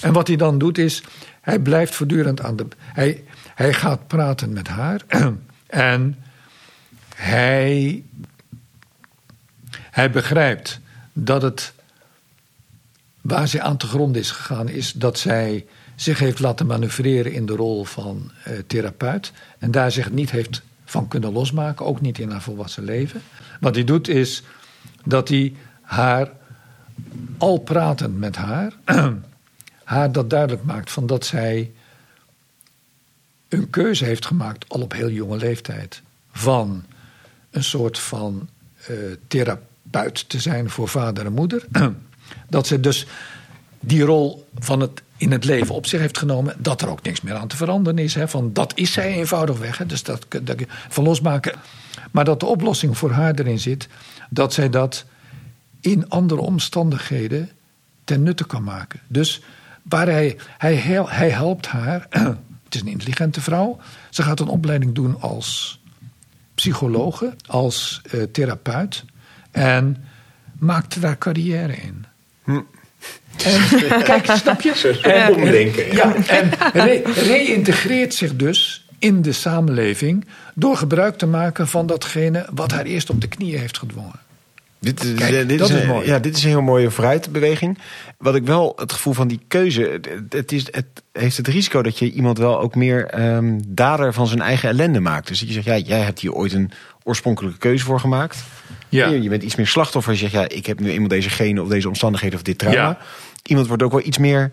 [0.00, 1.02] En wat hij dan doet is,
[1.40, 2.66] hij blijft voortdurend aan de.
[2.78, 3.24] Hij,
[3.54, 5.00] hij gaat praten met haar.
[5.66, 6.16] En
[7.14, 8.04] hij,
[9.90, 10.80] hij begrijpt
[11.12, 11.72] dat het
[13.20, 17.46] waar zij aan te grond is gegaan, is dat zij zich heeft laten manoeuvreren in
[17.46, 19.32] de rol van eh, therapeut.
[19.58, 23.22] En daar zich niet heeft van kunnen losmaken, ook niet in haar volwassen leven.
[23.62, 24.42] Wat hij doet is
[25.04, 26.30] dat hij haar,
[27.38, 28.72] al pratend met haar,
[29.84, 31.72] haar dat duidelijk maakt van dat zij
[33.48, 36.02] een keuze heeft gemaakt, al op heel jonge leeftijd,
[36.32, 36.84] van
[37.50, 38.48] een soort van
[38.86, 38.96] eh,
[39.28, 41.64] therapeut te zijn voor vader en moeder.
[42.48, 43.06] dat ze dus
[43.80, 46.54] die rol van het in het leven op zich heeft genomen.
[46.58, 48.14] Dat er ook niks meer aan te veranderen is.
[48.14, 49.78] Hè, van dat is zij eenvoudigweg.
[49.78, 51.54] Hè, dus dat, dat van losmaken.
[52.10, 53.88] Maar dat de oplossing voor haar erin zit.
[54.30, 55.04] Dat zij dat
[55.80, 57.50] in andere omstandigheden
[58.04, 59.00] ten nutte kan maken.
[59.06, 59.40] Dus
[59.82, 60.74] waar hij, hij,
[61.06, 62.06] hij helpt haar.
[62.64, 63.78] Het is een intelligente vrouw.
[64.10, 65.80] Ze gaat een opleiding doen als
[66.54, 69.04] psychologe, als uh, therapeut.
[69.50, 70.04] En
[70.58, 72.04] maakt daar carrière in.
[72.44, 72.60] Hm.
[73.44, 75.00] En, kijk, snap je?
[75.02, 75.92] En, omdenken.
[75.92, 82.46] Ja, en re reïntegreert zich dus in de samenleving door gebruik te maken van datgene
[82.54, 84.20] wat haar eerst op de knieën heeft gedwongen.
[84.82, 86.06] Dit, is, Kijk, dit, is, is mooi.
[86.06, 87.78] Ja, dit is een heel mooie vooruitbeweging.
[88.18, 90.00] Wat ik wel het gevoel van die keuze.
[90.28, 94.26] Het, is, het heeft het risico dat je iemand wel ook meer um, dader van
[94.26, 95.28] zijn eigen ellende maakt.
[95.28, 96.70] Dus dat je zegt, ja, jij hebt hier ooit een
[97.02, 98.44] oorspronkelijke keuze voor gemaakt.
[98.98, 99.08] Ja.
[99.08, 100.12] Je, bent iets meer slachtoffer.
[100.12, 102.98] Je zegt, ja, ik heb nu eenmaal deze genen of deze omstandigheden of dit trauma.
[103.42, 104.52] Iemand wordt ook wel iets meer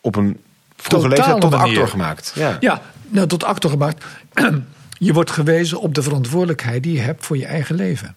[0.00, 0.40] op een
[0.76, 2.32] vroege leeftijd tot actor gemaakt.
[2.34, 4.04] Ja, ja nou, tot actor gemaakt.
[4.98, 8.14] je wordt gewezen op de verantwoordelijkheid die je hebt voor je eigen leven.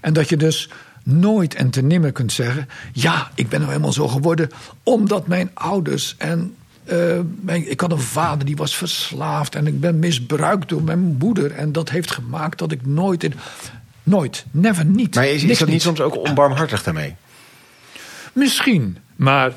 [0.00, 0.68] En dat je dus
[1.02, 4.50] nooit en te nimmer kunt zeggen: Ja, ik ben nou helemaal zo geworden
[4.82, 6.54] omdat mijn ouders en.
[6.92, 11.16] Uh, mijn, ik had een vader die was verslaafd en ik ben misbruikt door mijn
[11.18, 11.52] moeder.
[11.52, 13.24] En dat heeft gemaakt dat ik nooit.
[13.24, 13.34] In,
[14.02, 15.14] nooit, never, niet.
[15.14, 17.14] Maar is, is dat niet soms ook onbarmhartig daarmee?
[18.32, 19.52] Misschien, maar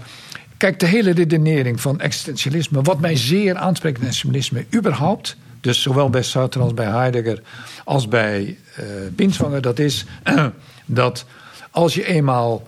[0.58, 6.10] kijk, de hele redenering van existentialisme, wat mij zeer aanspreekt in existentialisme, überhaupt, dus zowel
[6.10, 7.42] bij Sartre als bij Heidegger
[7.84, 10.06] als bij uh, Binswanger, dat is
[10.86, 11.26] dat
[11.72, 12.68] als je eenmaal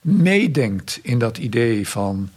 [0.00, 2.30] meedenkt in dat idee van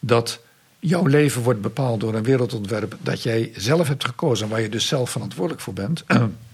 [0.00, 0.40] dat
[0.78, 4.86] jouw leven wordt bepaald door een wereldontwerp dat jij zelf hebt gekozen, waar je dus
[4.86, 6.04] zelf verantwoordelijk voor bent,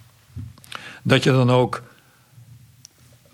[1.03, 1.82] dat je dan ook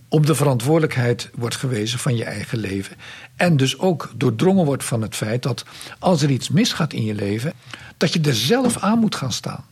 [0.09, 2.97] op de verantwoordelijkheid wordt gewezen van je eigen leven.
[3.37, 5.65] En dus ook doordrongen wordt van het feit dat
[5.99, 7.53] als er iets misgaat in je leven,
[7.97, 9.65] dat je er zelf aan moet gaan staan.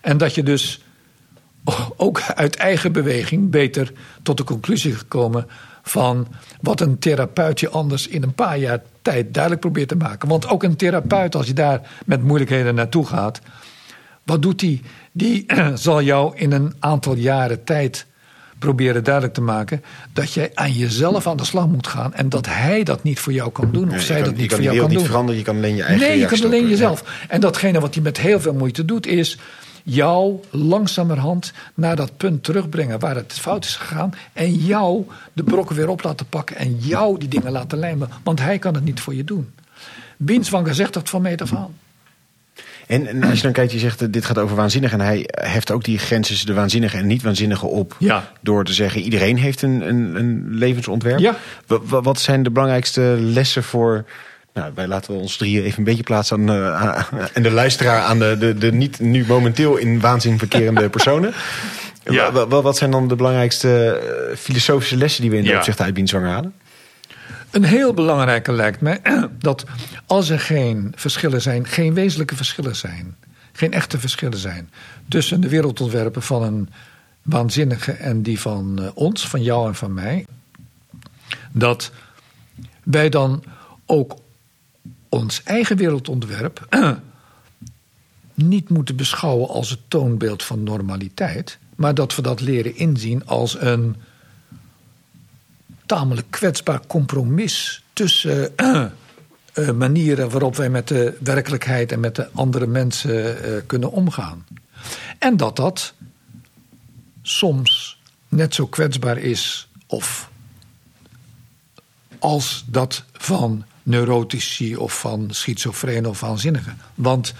[0.00, 0.80] En dat je dus
[1.96, 5.46] ook uit eigen beweging beter tot de conclusie gekomen
[5.82, 6.28] van
[6.60, 10.28] wat een therapeut je anders in een paar jaar tijd duidelijk probeert te maken.
[10.28, 13.40] Want ook een therapeut, als je daar met moeilijkheden naartoe gaat,
[14.22, 14.82] wat doet die?
[15.12, 18.06] Die zal jou in een aantal jaren tijd
[18.58, 19.82] proberen duidelijk te maken
[20.12, 23.32] dat jij aan jezelf aan de slag moet gaan en dat hij dat niet voor
[23.32, 24.90] jou kan doen of zij dat niet voor jou kan doen.
[24.90, 27.24] Je kan niet veranderen, je kan alleen je eigen Nee, je kan alleen jezelf.
[27.28, 29.38] En datgene wat hij met heel veel moeite doet is
[29.82, 34.14] jou langzamerhand naar dat punt terugbrengen waar het fout is gegaan.
[34.32, 38.08] En jou de brokken weer op laten pakken en jou die dingen laten lijmen.
[38.22, 39.50] Want hij kan het niet voor je doen.
[40.16, 41.74] Binswanger zegt dat van meet af aan.
[42.90, 44.92] En, en, als je dan kijkt, je zegt dit gaat over waanzinnig.
[44.92, 47.96] En hij heft ook die grens tussen de waanzinnige en niet waanzinnige op.
[47.98, 48.32] Ja.
[48.40, 51.18] Door te zeggen, iedereen heeft een, een, een levensontwerp.
[51.18, 51.36] Ja.
[51.86, 54.04] Wat, zijn de belangrijkste lessen voor
[54.54, 58.18] nou, wij laten ons drieën even een beetje plaatsen aan, uh, en de luisteraar aan
[58.18, 61.32] de, de, de niet nu momenteel in waanzin verkerende personen.
[62.04, 62.32] Ja.
[62.32, 65.56] Wat, wat zijn dan de belangrijkste eh, filosofische lessen die we in de ja.
[65.56, 66.54] opzicht uit halen?
[67.50, 69.00] Een heel belangrijke lijkt mij
[69.38, 69.64] dat
[70.06, 73.16] als er geen verschillen zijn, geen wezenlijke verschillen zijn,
[73.52, 74.70] geen echte verschillen zijn
[75.08, 76.68] tussen de wereldontwerpen van een
[77.22, 80.26] waanzinnige en die van eh, ons, van jou en van mij,
[81.52, 81.92] dat
[82.82, 83.44] wij dan
[83.86, 84.16] ook
[85.08, 86.66] ons eigen wereldontwerp
[88.34, 93.60] niet moeten beschouwen als het toonbeeld van normaliteit, maar dat we dat leren inzien als
[93.60, 93.96] een
[95.90, 98.84] tamelijk kwetsbaar compromis tussen uh,
[99.54, 103.10] uh, manieren waarop wij met de werkelijkheid en met de andere mensen
[103.44, 104.46] uh, kunnen omgaan.
[105.18, 105.94] En dat dat
[107.22, 110.30] soms net zo kwetsbaar is of
[112.18, 116.78] als dat van neurotici of van schizofrene of waanzinnigen.
[116.94, 117.34] Want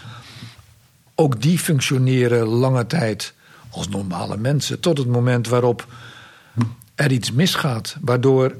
[1.14, 3.34] ook die functioneren lange tijd
[3.70, 4.80] als normale mensen.
[4.80, 5.86] Tot het moment waarop
[7.00, 8.56] er iets misgaat, waardoor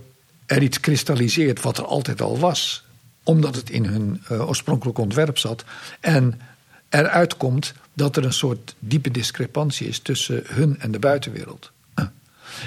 [0.46, 2.84] er iets kristalliseert wat er altijd al was,
[3.22, 5.64] omdat het in hun uh, oorspronkelijk ontwerp zat.
[6.00, 6.40] En
[6.88, 11.70] eruit komt dat er een soort diepe discrepantie is tussen hun en de buitenwereld.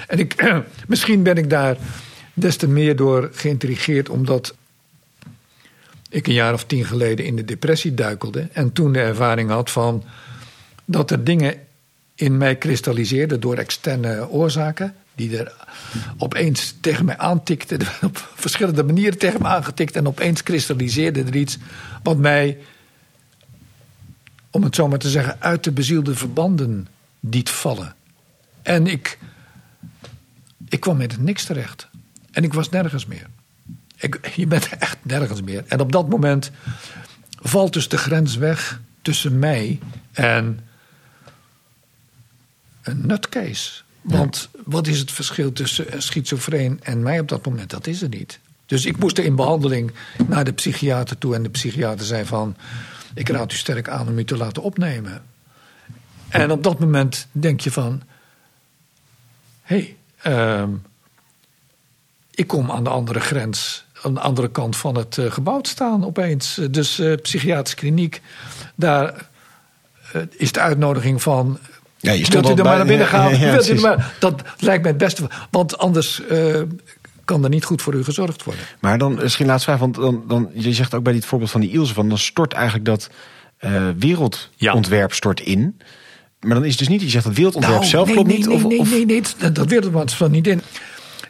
[0.06, 0.54] En ik,
[0.86, 1.76] misschien ben ik daar
[2.34, 4.54] des te meer door geïntrigeerd, omdat
[6.08, 8.48] ik een jaar of tien geleden in de depressie duikelde.
[8.52, 10.04] En toen de ervaring had van
[10.84, 11.54] dat er dingen
[12.14, 14.94] in mij kristalliseerden door externe oorzaken.
[15.14, 15.52] Die er
[16.16, 17.80] opeens tegen mij aantikten.
[18.02, 19.96] Op verschillende manieren tegen me aangetikt.
[19.96, 21.58] En opeens kristalliseerde er iets
[22.02, 22.58] wat mij,
[24.50, 26.88] om het zo maar te zeggen, uit de bezielde verbanden
[27.20, 27.94] liet vallen.
[28.62, 29.18] En ik,
[30.68, 31.88] ik kwam met niks terecht.
[32.30, 33.26] En ik was nergens meer.
[33.96, 35.64] Ik, je bent echt nergens meer.
[35.66, 36.50] En op dat moment
[37.42, 39.78] valt dus de grens weg tussen mij
[40.12, 40.60] en
[42.82, 43.83] een nutcase.
[44.04, 47.70] Want wat is het verschil tussen een schizofreen en mij op dat moment?
[47.70, 48.40] Dat is er niet.
[48.66, 49.92] Dus ik moest in behandeling
[50.26, 51.34] naar de psychiater toe.
[51.34, 52.56] En de psychiater zei van...
[53.14, 55.22] ik raad u sterk aan om u te laten opnemen.
[56.28, 58.02] En op dat moment denk je van...
[59.62, 59.96] hé, hey,
[60.32, 60.70] ehm,
[62.30, 63.84] ik kom aan de andere grens...
[64.02, 66.60] aan de andere kant van het uh, gebouw staan opeens.
[66.70, 68.22] Dus uh, psychiatrische kliniek,
[68.74, 69.28] daar
[70.16, 71.58] uh, is de uitnodiging van...
[72.04, 73.30] Ja, je Wilt u er maar naar binnen gaan?
[73.30, 73.82] Ja, ja, Wilt u precies.
[73.82, 75.22] maar, dat lijkt mij het beste.
[75.50, 76.60] Want anders uh,
[77.24, 78.64] kan er niet goed voor u gezorgd worden.
[78.80, 81.60] Maar dan misschien laatste vraag, want dan, dan, je zegt ook bij dit voorbeeld van
[81.60, 83.10] die Ilse van, dan stort eigenlijk dat
[83.60, 85.80] uh, wereldontwerp stort in.
[86.40, 88.38] Maar dan is het dus niet, je zegt dat wereldontwerp nou, zelf nee, klopt nee,
[88.38, 88.46] niet?
[88.46, 88.90] Nee, of, nee, of...
[88.90, 90.60] nee, nee, dat, dat wereldontwerp stort niet in.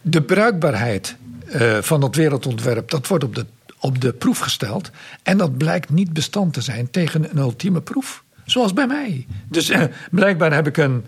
[0.03, 1.17] De bruikbaarheid
[1.55, 3.47] uh, van dat wereldontwerp, dat wordt op de,
[3.79, 4.91] op de proef gesteld.
[5.23, 8.24] En dat blijkt niet bestand te zijn tegen een ultieme proef.
[8.45, 9.27] Zoals bij mij.
[9.49, 11.07] Dus uh, blijkbaar heb ik een.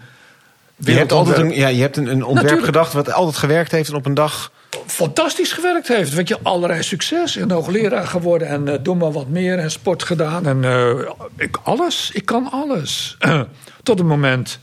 [0.76, 2.64] Je hebt altijd een, ja, je hebt een, een ontwerp Natuurlijk.
[2.64, 4.52] gedacht wat altijd gewerkt heeft en op een dag.
[4.86, 6.14] Fantastisch gewerkt heeft.
[6.14, 7.36] Weet je, allerlei succes.
[7.36, 9.58] En hoogleraar geworden en uh, doe maar wat meer.
[9.58, 10.46] En sport gedaan.
[10.46, 12.10] En uh, ik, alles.
[12.12, 13.16] Ik kan alles.
[13.82, 14.58] tot het moment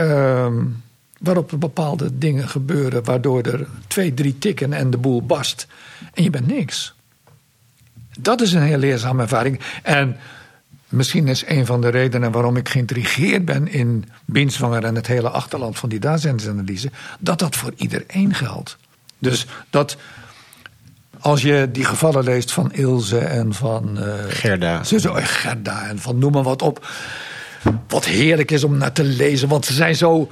[0.00, 0.46] uh,
[1.18, 3.04] waarop er bepaalde dingen gebeuren.
[3.04, 5.66] Waardoor er twee, drie tikken en de boel barst.
[6.14, 6.94] En je bent niks.
[8.18, 9.60] Dat is een heel leerzame ervaring.
[9.82, 10.16] En
[10.88, 15.30] Misschien is een van de redenen waarom ik geïntrigeerd ben in Binswanger en het hele
[15.30, 18.76] achterland van die datacentersanalyse, dat dat voor iedereen geldt.
[19.18, 19.96] Dus dat
[21.20, 24.84] als je die gevallen leest van Ilse en van uh, Gerda.
[24.84, 26.88] Zo, Gerda en van noem maar wat op.
[27.88, 30.28] Wat heerlijk is om naar te lezen, want ze zijn zo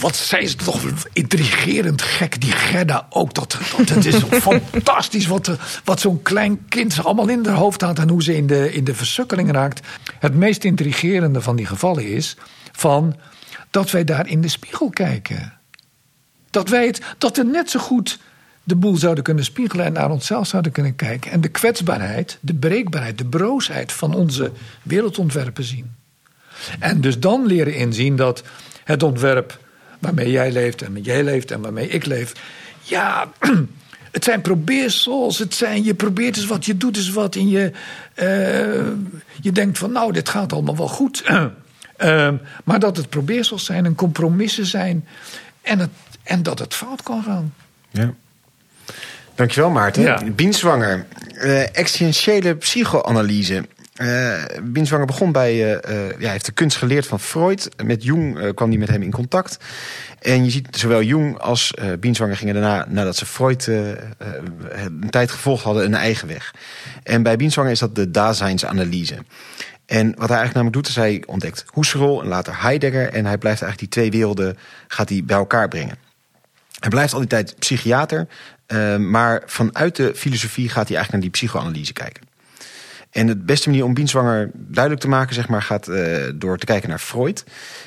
[0.00, 0.82] wat zijn ze toch
[1.12, 3.34] intrigerend gek, die Gerda ook.
[3.34, 4.16] Dat, dat, het is
[4.50, 5.50] fantastisch wat,
[5.84, 7.98] wat zo'n klein kind allemaal in haar hoofd had...
[7.98, 9.86] en hoe ze in de, in de versukkeling raakt.
[10.18, 12.36] Het meest intrigerende van die gevallen is...
[12.72, 13.16] Van
[13.70, 15.52] dat wij daar in de spiegel kijken.
[16.50, 18.18] Dat wij het, dat er net zo goed
[18.64, 19.86] de boel zouden kunnen spiegelen...
[19.86, 21.30] en naar onszelf zouden kunnen kijken.
[21.30, 25.94] En de kwetsbaarheid, de breekbaarheid, de broosheid van onze wereldontwerpen zien.
[26.78, 28.42] En dus dan leren inzien dat
[28.88, 29.58] het ontwerp
[29.98, 32.32] waarmee jij leeft en met jij leeft en waarmee ik leef.
[32.82, 33.28] Ja,
[34.16, 35.38] het zijn probeersels.
[35.38, 37.36] Het zijn, je probeert eens wat, je doet eens wat.
[37.36, 37.72] En je,
[38.14, 38.86] uh,
[39.40, 41.24] je denkt van nou, dit gaat allemaal wel goed.
[41.26, 41.46] uh,
[42.64, 45.06] maar dat het probeersels zijn en compromissen zijn.
[45.62, 45.90] En, het,
[46.22, 47.54] en dat het fout kan gaan.
[47.90, 48.14] Ja.
[49.34, 50.02] Dankjewel Maarten.
[50.02, 50.22] Ja.
[50.34, 53.64] Bienswanger, uh, existentiële psychoanalyse.
[54.02, 55.70] Uh, Binswanger begon bij, uh,
[56.10, 57.68] ja, hij heeft de kunst geleerd van Freud.
[57.84, 59.58] Met Jung kwam hij met hem in contact.
[60.20, 65.64] En je ziet zowel Jung als Binswanger gingen daarna, nadat ze Freud een tijd gevolgd
[65.64, 66.54] hadden, een eigen weg.
[67.02, 69.16] En bij Binswanger is dat de Daseinsanalyse.
[69.86, 73.12] En wat hij eigenlijk namelijk doet, is hij ontdekt Husserl en later Heidegger.
[73.12, 75.96] En hij blijft eigenlijk die twee werelden gaat hij bij elkaar brengen.
[76.78, 78.26] Hij blijft al die tijd psychiater,
[78.98, 82.27] maar vanuit de filosofie gaat hij eigenlijk naar die psychoanalyse kijken.
[83.18, 86.66] En de beste manier om Bienswanger duidelijk te maken, zeg maar, gaat uh, door te
[86.66, 87.44] kijken naar Freud.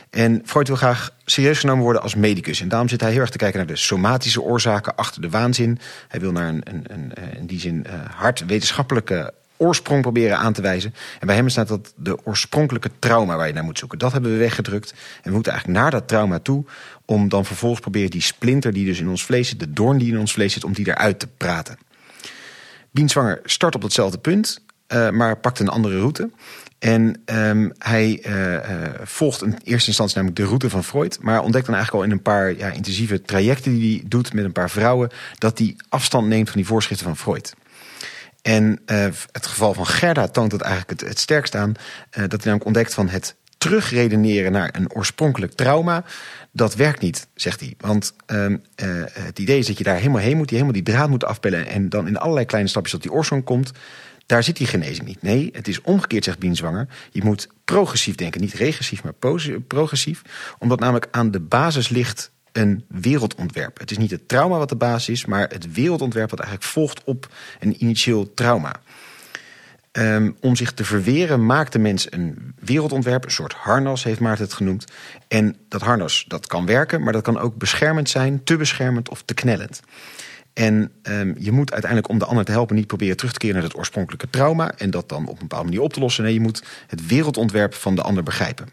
[0.09, 2.61] En Freud wil graag serieus genomen worden als medicus.
[2.61, 5.79] En daarom zit hij heel erg te kijken naar de somatische oorzaken achter de waanzin.
[6.07, 10.53] Hij wil naar een, een, een in die zin uh, hard wetenschappelijke oorsprong proberen aan
[10.53, 10.93] te wijzen.
[11.19, 13.99] En bij hem staat dat de oorspronkelijke trauma waar je naar moet zoeken.
[13.99, 14.91] Dat hebben we weggedrukt.
[14.91, 16.65] En we moeten eigenlijk naar dat trauma toe.
[17.05, 20.11] Om dan vervolgens proberen die splinter die dus in ons vlees zit, de doorn die
[20.11, 21.77] in ons vlees zit, om die eruit te praten.
[22.91, 24.61] Bienswanger start op hetzelfde punt.
[24.93, 26.29] Uh, maar pakt een andere route.
[26.79, 28.59] En um, hij uh, uh,
[29.03, 31.17] volgt in eerste instantie namelijk de route van Freud.
[31.21, 34.45] Maar ontdekt dan eigenlijk al in een paar ja, intensieve trajecten die hij doet met
[34.45, 35.09] een paar vrouwen.
[35.37, 37.53] dat hij afstand neemt van die voorschriften van Freud.
[38.41, 38.81] En
[39.31, 41.71] het geval van Gerda toont dat eigenlijk het, het sterkst aan.
[42.09, 46.03] dat hij namelijk ontdekt van het terugredeneren naar een oorspronkelijk trauma.
[46.51, 47.73] Dat werkt niet, zegt hij.
[47.77, 48.61] Want um,
[49.11, 50.49] het idee is dat je daar helemaal heen moet.
[50.49, 51.67] Je helemaal die draad moet afpellen.
[51.67, 53.71] En dan in allerlei kleine stapjes tot die oorsprong komt.
[54.31, 55.21] Daar zit die genezing niet.
[55.21, 56.87] Nee, het is omgekeerd, zegt Bienswanger.
[57.11, 58.41] Je moet progressief denken.
[58.41, 59.13] Niet regressief, maar
[59.67, 60.21] progressief.
[60.59, 63.79] Omdat namelijk aan de basis ligt een wereldontwerp.
[63.79, 67.03] Het is niet het trauma wat de basis is, maar het wereldontwerp wat eigenlijk volgt
[67.03, 67.27] op
[67.59, 68.75] een initieel trauma.
[69.91, 74.45] Um, om zich te verweren maakt de mens een wereldontwerp, een soort harnas heeft Maarten
[74.45, 74.85] het genoemd.
[75.27, 79.21] En dat harnas dat kan werken, maar dat kan ook beschermend zijn, te beschermend of
[79.21, 79.81] te knellend.
[80.53, 83.55] En um, je moet uiteindelijk om de ander te helpen niet proberen terug te keren
[83.55, 86.23] naar het oorspronkelijke trauma en dat dan op een bepaalde manier op te lossen.
[86.23, 88.67] Nee, je moet het wereldontwerp van de ander begrijpen.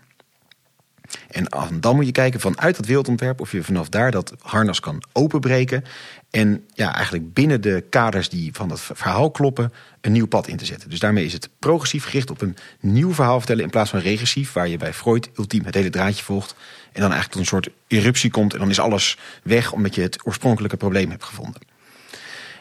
[1.29, 1.47] En
[1.81, 5.85] dan moet je kijken vanuit dat wereldontwerp of je vanaf daar dat harnas kan openbreken.
[6.31, 10.57] En ja, eigenlijk binnen de kaders die van dat verhaal kloppen, een nieuw pad in
[10.57, 10.91] te zetten.
[10.91, 14.53] Dus daarmee is het progressief gericht op een nieuw verhaal vertellen in plaats van regressief,
[14.53, 16.55] waar je bij Freud ultiem het hele draadje volgt.
[16.93, 20.01] En dan eigenlijk tot een soort eruptie komt en dan is alles weg omdat je
[20.01, 21.61] het oorspronkelijke probleem hebt gevonden.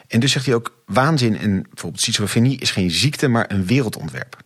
[0.08, 4.36] En dus zegt hij ook, waanzin en bijvoorbeeld schizofrenie is geen ziekte, maar een wereldontwerp.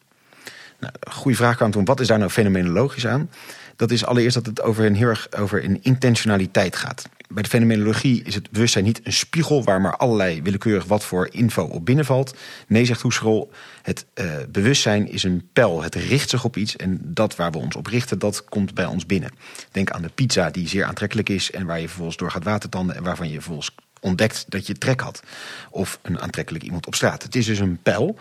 [0.80, 3.30] Nou, goede vraag kwam toen, wat is daar nou fenomenologisch aan?
[3.76, 7.08] Dat is allereerst dat het over een heel over een intentionaliteit gaat.
[7.28, 11.28] Bij de fenomenologie is het bewustzijn niet een spiegel waar maar allerlei willekeurig wat voor
[11.30, 12.34] info op binnenvalt.
[12.66, 13.50] Nee, zegt Husserl,
[13.82, 15.82] het uh, bewustzijn is een pijl.
[15.82, 18.86] Het richt zich op iets en dat waar we ons op richten, dat komt bij
[18.86, 19.30] ons binnen.
[19.70, 22.96] Denk aan de pizza die zeer aantrekkelijk is en waar je vervolgens door gaat watertanden
[22.96, 25.22] en waarvan je vervolgens ontdekt dat je trek had.
[25.70, 27.22] Of een aantrekkelijk iemand op straat.
[27.22, 28.18] Het is dus een pijl.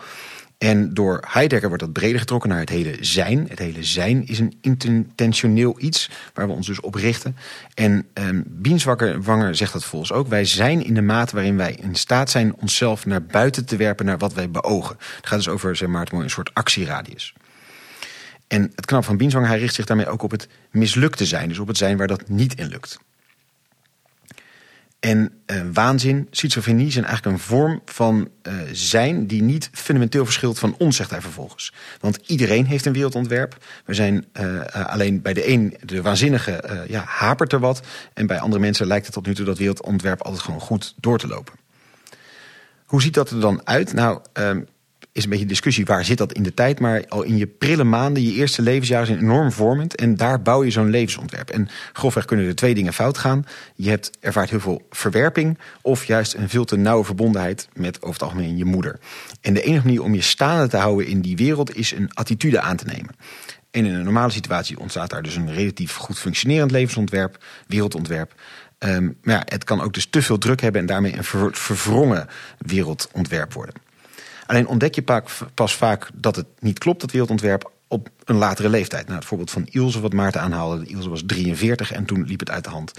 [0.62, 3.46] En door Heidegger wordt dat breder getrokken naar het hele zijn.
[3.48, 7.36] Het hele zijn is een intentioneel iets waar we ons dus op richten.
[7.74, 10.28] En um, Bienswanger zegt dat volgens ook.
[10.28, 14.06] Wij zijn in de mate waarin wij in staat zijn onszelf naar buiten te werpen
[14.06, 14.96] naar wat wij beogen.
[15.16, 17.34] Het gaat dus over, zeg maar, een soort actieradius.
[18.46, 21.48] En het knap van Bienswanger, hij richt zich daarmee ook op het mislukte zijn.
[21.48, 22.98] Dus op het zijn waar dat niet in lukt.
[25.02, 30.58] En uh, waanzin, schizofrenie zijn eigenlijk een vorm van uh, zijn die niet fundamenteel verschilt
[30.58, 31.72] van ons, zegt hij vervolgens.
[32.00, 33.64] Want iedereen heeft een wereldontwerp.
[33.84, 37.82] We zijn uh, alleen bij de een, de waanzinnige, ja, hapert er wat.
[38.14, 41.18] En bij andere mensen lijkt het tot nu toe dat wereldontwerp altijd gewoon goed door
[41.18, 41.54] te lopen.
[42.84, 43.92] Hoe ziet dat er dan uit?
[43.92, 44.60] Nou, ehm,
[45.12, 46.80] is een beetje discussie waar zit dat in de tijd.
[46.80, 49.94] Maar al in je prille maanden, je eerste levensjaar zijn enorm vormend.
[49.94, 51.50] En daar bouw je zo'n levensontwerp.
[51.50, 53.46] En grofweg kunnen er twee dingen fout gaan.
[53.74, 55.58] Je hebt ervaart heel veel verwerping.
[55.80, 58.98] Of juist een veel te nauwe verbondenheid met over het algemeen je moeder.
[59.40, 62.60] En de enige manier om je staande te houden in die wereld is een attitude
[62.60, 63.14] aan te nemen.
[63.70, 68.34] En in een normale situatie ontstaat daar dus een relatief goed functionerend levensontwerp, wereldontwerp.
[68.78, 71.48] Um, maar ja, het kan ook dus te veel druk hebben en daarmee een ver,
[71.52, 73.74] verwrongen wereldontwerp worden.
[74.46, 75.04] Alleen ontdek je
[75.54, 79.04] pas vaak dat het niet klopt, dat wereldontwerp, op een latere leeftijd.
[79.04, 80.86] Nou, het voorbeeld van Ilse, wat Maarten aanhaalde.
[80.86, 82.92] Ilse was 43 en toen liep het uit de hand.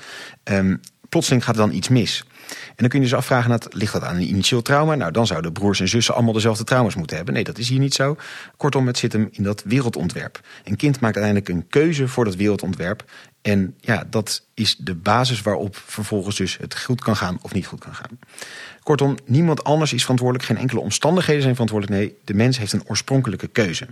[0.43, 0.79] Um,
[1.09, 2.25] plotseling gaat er dan iets mis.
[2.49, 4.95] En dan kun je dus afvragen, nou, ligt dat aan een initieel trauma?
[4.95, 7.33] Nou, dan zouden broers en zussen allemaal dezelfde trauma's moeten hebben.
[7.33, 8.15] Nee, dat is hier niet zo.
[8.57, 10.41] Kortom, het zit hem in dat wereldontwerp.
[10.63, 13.03] Een kind maakt uiteindelijk een keuze voor dat wereldontwerp.
[13.41, 17.65] En ja, dat is de basis waarop vervolgens dus het goed kan gaan of niet
[17.65, 18.19] goed kan gaan.
[18.83, 21.99] Kortom, niemand anders is verantwoordelijk, geen enkele omstandigheden zijn verantwoordelijk.
[21.99, 23.87] Nee, de mens heeft een oorspronkelijke keuze.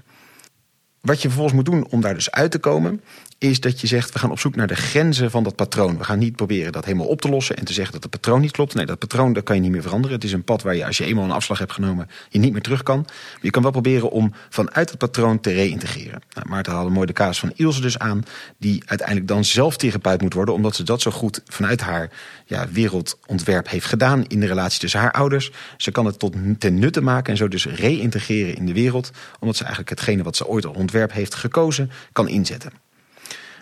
[1.01, 3.01] Wat je vervolgens moet doen om daar dus uit te komen,
[3.37, 5.97] is dat je zegt: we gaan op zoek naar de grenzen van dat patroon.
[5.97, 8.41] We gaan niet proberen dat helemaal op te lossen en te zeggen dat het patroon
[8.41, 8.73] niet klopt.
[8.73, 10.15] Nee, dat patroon dat kan je niet meer veranderen.
[10.15, 12.51] Het is een pad waar je, als je eenmaal een afslag hebt genomen, je niet
[12.51, 12.97] meer terug kan.
[12.97, 16.21] Maar je kan wel proberen om vanuit het patroon te reïntegreren.
[16.33, 18.23] Nou, Maarten haalde mooi de kaas van Ilse dus aan,
[18.57, 22.09] die uiteindelijk dan zelf therapeut moet worden, omdat ze dat zo goed vanuit haar
[22.45, 25.51] ja, wereldontwerp heeft gedaan in de relatie tussen haar ouders.
[25.77, 29.55] Ze kan het tot ten nutte maken en zo dus reïntegreren in de wereld, omdat
[29.55, 32.71] ze eigenlijk hetgene wat ze ooit al ontwerp heeft gekozen, kan inzetten.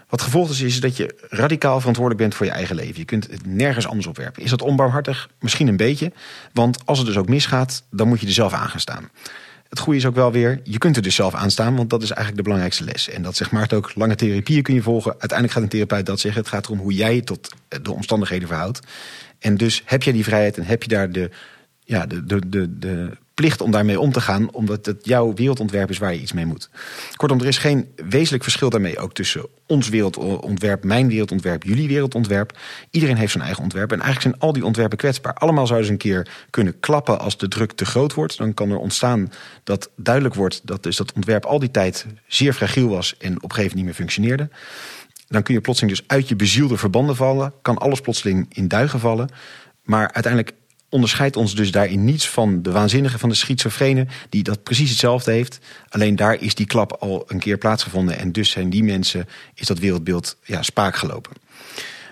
[0.09, 2.97] Wat gevolgd is, is dat je radicaal verantwoordelijk bent voor je eigen leven.
[2.97, 4.43] Je kunt het nergens anders opwerpen.
[4.43, 5.29] Is dat onbarmhartig?
[5.39, 6.11] Misschien een beetje.
[6.53, 9.09] Want als het dus ook misgaat, dan moet je er zelf aan gaan staan.
[9.69, 12.01] Het goede is ook wel weer, je kunt er dus zelf aan staan, want dat
[12.01, 13.09] is eigenlijk de belangrijkste les.
[13.09, 15.11] En dat zegt Maarten ook, lange therapieën kun je volgen.
[15.11, 16.41] Uiteindelijk gaat een therapeut dat zeggen.
[16.41, 17.49] Het gaat erom hoe jij tot
[17.81, 18.79] de omstandigheden verhoudt.
[19.39, 21.29] En dus heb jij die vrijheid en heb je daar de,
[21.89, 25.89] ja, de, de, de, de plicht om daarmee om te gaan, omdat het jouw wereldontwerp
[25.89, 26.69] is waar je iets mee moet.
[27.15, 32.57] Kortom, er is geen wezenlijk verschil daarmee ook tussen ons wereldontwerp, mijn wereldontwerp, jullie wereldontwerp.
[32.91, 35.33] Iedereen heeft zijn eigen ontwerp en eigenlijk zijn al die ontwerpen kwetsbaar.
[35.33, 38.37] Allemaal zouden ze een keer kunnen klappen als de druk te groot wordt.
[38.37, 39.31] Dan kan er ontstaan
[39.63, 43.43] dat duidelijk wordt dat dus dat ontwerp al die tijd zeer fragiel was en op
[43.43, 44.49] een gegeven moment niet meer functioneerde.
[45.27, 47.53] Dan kun je plotseling dus uit je bezielde verbanden vallen.
[47.61, 49.29] Kan alles plotseling in duigen vallen.
[49.83, 50.53] Maar uiteindelijk
[50.89, 55.31] onderscheidt ons dus daarin niets van de waanzinnige, van de schizofrene, die dat precies hetzelfde
[55.31, 55.59] heeft.
[55.89, 59.67] Alleen daar is die klap al een keer plaatsgevonden en dus zijn die mensen, is
[59.67, 61.31] dat wereldbeeld ja, spaak gelopen.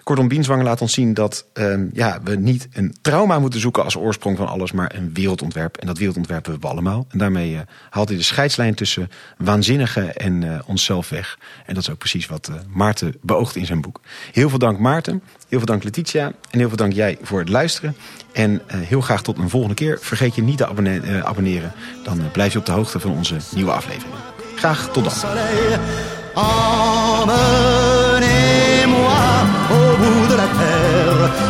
[0.07, 3.95] Kortom, Bienswanger laat ons zien dat ehm, ja, we niet een trauma moeten zoeken als
[3.95, 5.77] oorsprong van alles, maar een wereldontwerp.
[5.77, 7.05] En dat wereldontwerp hebben we allemaal.
[7.09, 11.37] En daarmee uh, haalt hij de scheidslijn tussen waanzinnige en uh, onszelf weg.
[11.65, 14.01] En dat is ook precies wat uh, Maarten beoogt in zijn boek.
[14.31, 17.49] Heel veel dank Maarten, heel veel dank Letitia en heel veel dank jij voor het
[17.49, 17.95] luisteren.
[18.33, 19.97] En heel graag tot een volgende keer.
[20.01, 21.71] Vergeet je niet te abonne abonneren,
[22.03, 24.19] dan blijf je op de hoogte van onze nieuwe afleveringen.
[24.55, 25.13] Graag tot dan.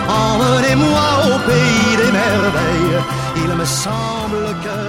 [0.08, 3.00] Emmenez-moi au pays des merveilles.
[3.44, 4.87] Il me semble que